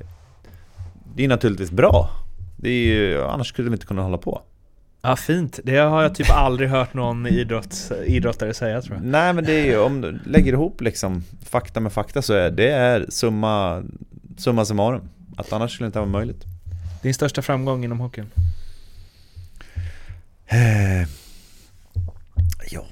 [1.15, 2.11] det är naturligtvis bra.
[2.57, 4.43] Det är ju, annars skulle vi inte kunna hålla på.
[5.03, 5.61] Ja, fint.
[5.65, 9.05] Det har jag typ aldrig hört någon idrotts, idrottare säga tror jag.
[9.05, 12.51] Nej men det är ju, om du lägger ihop liksom fakta med fakta så är
[12.51, 13.83] det är summa,
[14.37, 15.09] summa summarum.
[15.37, 16.45] Att annars skulle det inte vara möjligt.
[17.03, 18.31] Din största framgång inom hockeyn?
[20.47, 21.09] Eh,
[22.71, 22.87] ja.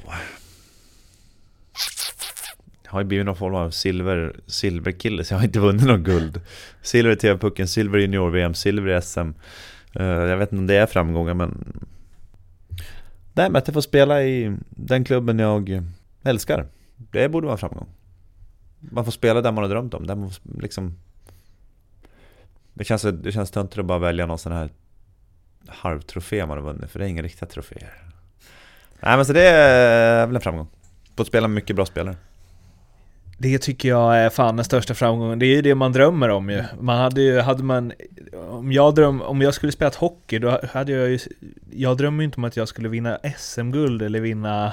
[2.84, 6.03] Jag har ju blivit någon form av silver, silverkille så jag har inte vunnit någon
[6.03, 6.41] guld.
[6.82, 9.30] Silver i TV-pucken, silver i junior-VM, silver i SM.
[9.95, 11.80] Eh, jag vet inte om det är framgångar men...
[13.32, 15.82] Nej men att jag får spela i den klubben jag
[16.22, 16.66] älskar.
[16.97, 17.88] Det borde vara en framgång.
[18.78, 20.07] Man får spela där man har drömt om.
[20.07, 20.99] Där man liksom...
[22.75, 24.71] Det känns, det känns töntigt att bara välja någon sån här
[25.68, 27.93] halvtrofé man har vunnit, för det är inga riktiga troféer.
[29.01, 30.68] Nej men så det är väl en framgång.
[31.16, 32.16] Fått spela med mycket bra spelare.
[33.39, 35.39] Det tycker jag är fan den största framgången.
[35.39, 36.64] Det är ju det man drömmer om ju.
[36.81, 37.93] Man hade ju, hade man...
[38.49, 41.18] Om jag, dröm, om jag skulle spela hockey, då hade jag ju...
[41.71, 44.73] Jag drömmer ju inte om att jag skulle vinna SM-guld eller vinna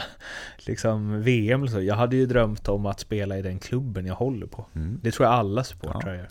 [0.58, 1.82] liksom VM eller så.
[1.82, 4.66] Jag hade ju drömt om att spela i den klubben jag håller på.
[4.76, 5.00] Mm.
[5.04, 6.28] Det tror jag alla supportrar gör.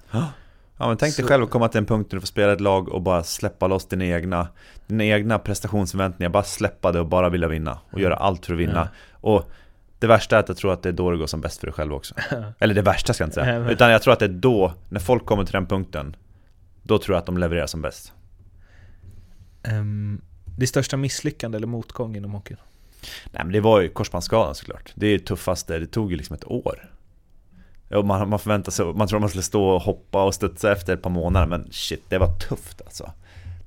[0.78, 2.52] Ja men tänk dig Så- själv att komma till en punkt där du får spela
[2.52, 4.48] ett lag och bara släppa loss dina egna
[4.86, 8.58] Dina egna prestationsförväntningar, bara släppa det och bara vilja vinna och göra allt för att
[8.58, 8.88] vinna.
[9.12, 9.50] Och
[9.98, 11.66] det värsta är att jag tror att det är då det går som bäst för
[11.66, 12.14] dig själv också.
[12.58, 13.70] Eller det värsta ska jag inte säga.
[13.70, 16.16] Utan jag tror att det är då, när folk kommer till den punkten
[16.82, 18.12] Då tror jag att de levererar som bäst.
[19.72, 20.20] Um,
[20.58, 22.58] det största misslyckande eller motgång inom hockeyn?
[23.32, 24.92] Nej men det var ju korsbandsskadan såklart.
[24.94, 26.90] Det är det tuffaste, det tog ju liksom ett år
[27.88, 30.94] och man, man förväntar sig, man tror man skulle stå och hoppa och studsa efter
[30.94, 33.12] ett par månader Men shit, det var tufft alltså.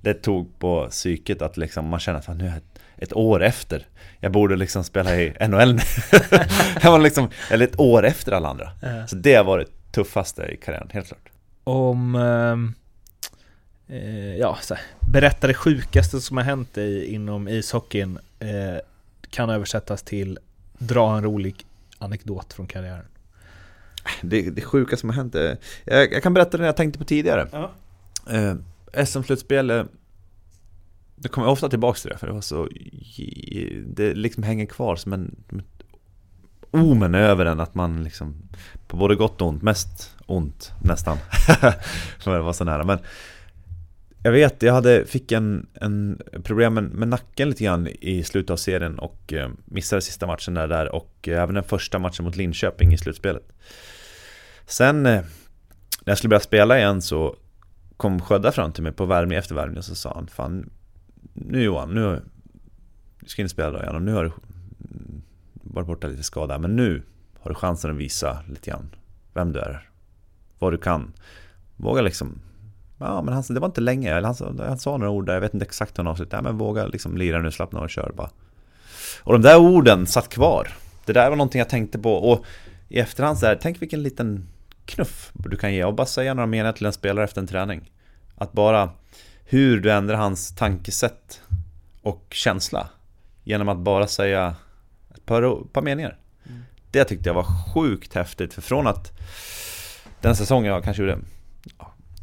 [0.02, 3.88] Det tog på psyket att liksom, man känner att nu är ett, ett år efter.
[4.20, 5.82] Jag borde liksom spela i NHL nu.
[6.82, 8.72] Jag var liksom, Eller ett år efter alla andra.
[8.82, 9.08] Ja.
[9.08, 11.30] Så det var det tuffaste i karriären, helt klart.
[11.64, 12.16] Om...
[13.88, 18.80] eh, ja, så här, berätta det sjukaste som har hänt dig inom ishockeyn eh,
[19.30, 20.40] kan översättas till
[20.78, 21.66] dra en rolig
[21.98, 23.06] anekdot från karriären.
[24.22, 27.06] Det, det sjuka som har hänt är, jag, jag kan berätta det jag tänkte på
[27.06, 27.48] tidigare.
[27.52, 27.72] Ja.
[28.30, 28.56] eh,
[29.06, 29.68] SM-slutspel
[31.16, 32.68] Det kommer jag ofta tillbaks till det för det var så
[33.86, 35.36] Det liksom hänger kvar som en
[36.72, 38.36] Omen över en att man liksom
[38.88, 41.18] På både gott och ont, mest ont nästan.
[42.20, 42.84] För det var så nära.
[42.84, 43.00] Men
[44.24, 48.50] Jag vet, jag hade, fick en, en problem med, med nacken lite grann i slutet
[48.50, 52.26] av serien och eh, missade sista matchen där, där och eh, även den första matchen
[52.26, 53.54] mot Linköping i slutspelet
[54.70, 55.24] Sen eh, när
[56.06, 57.36] jag skulle börja spela igen så
[57.98, 60.70] kom Sködda fram till mig på värmning efter värmning och så sa han Fan,
[61.34, 62.22] nu Johan, nu
[63.20, 64.32] du ska inte spela då igen och nu har du
[65.54, 67.04] varit borta lite skada men nu
[67.40, 68.96] har du chansen att visa lite grann
[69.34, 69.90] vem du är,
[70.60, 71.14] vad du kan.
[71.78, 72.42] Våga liksom
[73.00, 75.34] Ja men han, det var inte länge, eller han, sa- han sa några ord där,
[75.34, 77.84] jag vet inte exakt hur han avslutade, ja, men våga liksom lira nu, slappna av
[77.84, 78.30] och kör bara.
[79.24, 80.68] Och de där orden satt kvar.
[81.06, 82.46] Det där var någonting jag tänkte på och
[82.88, 84.48] i efterhand så här, tänk vilken liten
[84.90, 87.92] knuff du kan ge och bara säga några meningar till en spelare efter en träning.
[88.36, 88.90] Att bara
[89.46, 91.42] hur du ändrar hans tankesätt
[92.02, 92.90] och känsla
[93.44, 94.56] genom att bara säga
[95.16, 96.18] ett par, par meningar.
[96.92, 99.12] Det tyckte jag var sjukt häftigt för från att
[100.22, 101.20] den säsongen jag kanske gjorde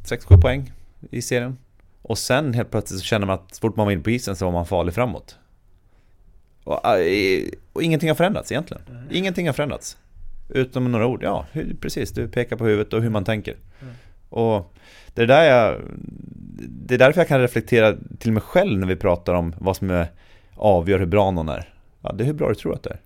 [0.04, 0.72] 6-7 poäng
[1.10, 1.58] i serien
[2.02, 4.36] och sen helt plötsligt så känner man att så fort man var inne på isen
[4.36, 5.38] så var man farlig framåt.
[6.64, 8.82] Och, äh, och ingenting har förändrats egentligen.
[9.10, 9.96] Ingenting har förändrats.
[10.48, 11.22] Utom några ord.
[11.22, 12.12] Ja, hur, precis.
[12.12, 13.56] Du pekar på huvudet och hur man tänker.
[14.28, 14.72] Och
[15.14, 15.80] det är där jag...
[16.68, 19.90] Det är därför jag kan reflektera till mig själv när vi pratar om vad som
[19.90, 20.06] är,
[20.54, 21.72] avgör hur bra någon är.
[22.00, 23.00] Ja, det är hur bra du tror att det är.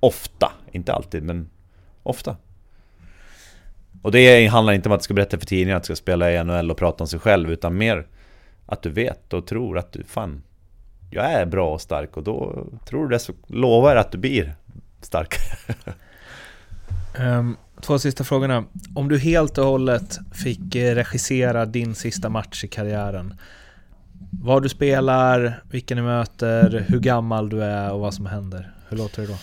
[0.00, 0.52] Ofta.
[0.72, 1.50] Inte alltid, men
[2.02, 2.36] ofta.
[4.02, 6.32] Och det handlar inte om att du ska berätta för tidningen att du ska spela
[6.32, 8.06] i NHL och prata om sig själv utan mer
[8.66, 10.42] att du vet och tror att du fan
[11.10, 14.18] Jag är bra och stark och då tror du det så lovar jag att du
[14.18, 14.54] blir
[15.00, 15.74] starkare.
[17.18, 18.64] Um, två sista frågorna.
[18.94, 23.34] Om du helt och hållet fick eh, regissera din sista match i karriären.
[24.42, 28.72] Var du spelar, vilka ni möter, hur gammal du är och vad som händer.
[28.88, 29.36] Hur låter det då?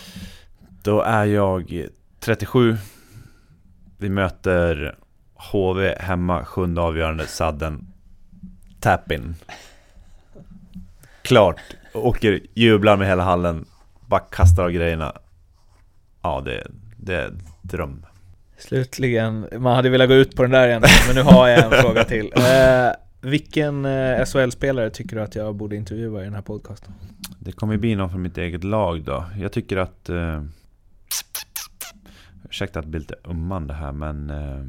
[0.82, 1.86] Då är jag
[2.20, 2.76] 37
[3.96, 4.96] Vi möter
[5.34, 7.86] HV hemma, sjunde avgörande, sadden
[8.80, 9.34] Tap-in
[11.22, 11.60] Klart,
[11.94, 13.64] åker, jublar med hela hallen
[14.06, 15.12] Bara kastar av grejerna
[16.22, 16.66] Ja, det,
[16.96, 17.32] det
[17.68, 18.06] dröm
[18.58, 21.70] Slutligen, man hade velat gå ut på den där igen, men nu har jag en
[21.82, 22.32] fråga till.
[22.36, 22.90] Eh,
[23.20, 26.92] vilken eh, SHL-spelare tycker du att jag borde intervjua i den här podcasten?
[27.38, 30.42] Det kommer bli någon från mitt eget lag då Jag tycker att eh,
[32.44, 34.64] Ursäkta att det blir lite ummande här men eh,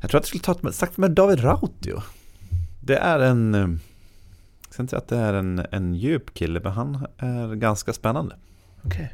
[0.00, 2.02] Jag tror att jag skulle ta ett, sagt med David Rautio
[2.80, 3.60] Det är en eh,
[4.64, 7.92] Jag ska inte säga att det är en, en djup kille men han är ganska
[7.92, 8.36] spännande
[8.82, 9.12] Okej.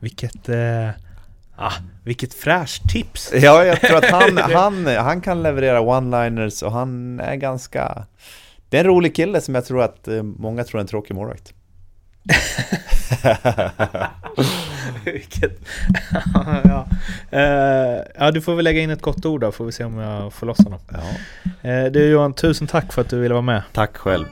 [0.00, 0.48] Vilket...
[0.48, 0.90] Eh,
[1.62, 1.72] ah,
[2.04, 3.32] vilket fräscht tips!
[3.34, 8.06] Ja, jag tror att han, han, han kan leverera one-liners och han är ganska
[8.68, 11.14] Det är en rolig kille som jag tror att eh, många tror är en tråkig
[11.14, 11.52] målvakt
[15.04, 15.60] Vilket...
[16.64, 16.86] ja.
[17.30, 19.98] Eh, ja, du får väl lägga in ett gott ord då, får vi se om
[19.98, 20.80] jag får loss honom.
[20.88, 21.02] Ja,
[21.62, 23.62] Eh, du Johan, tusen tack för att du ville vara med.
[23.72, 24.26] tack själv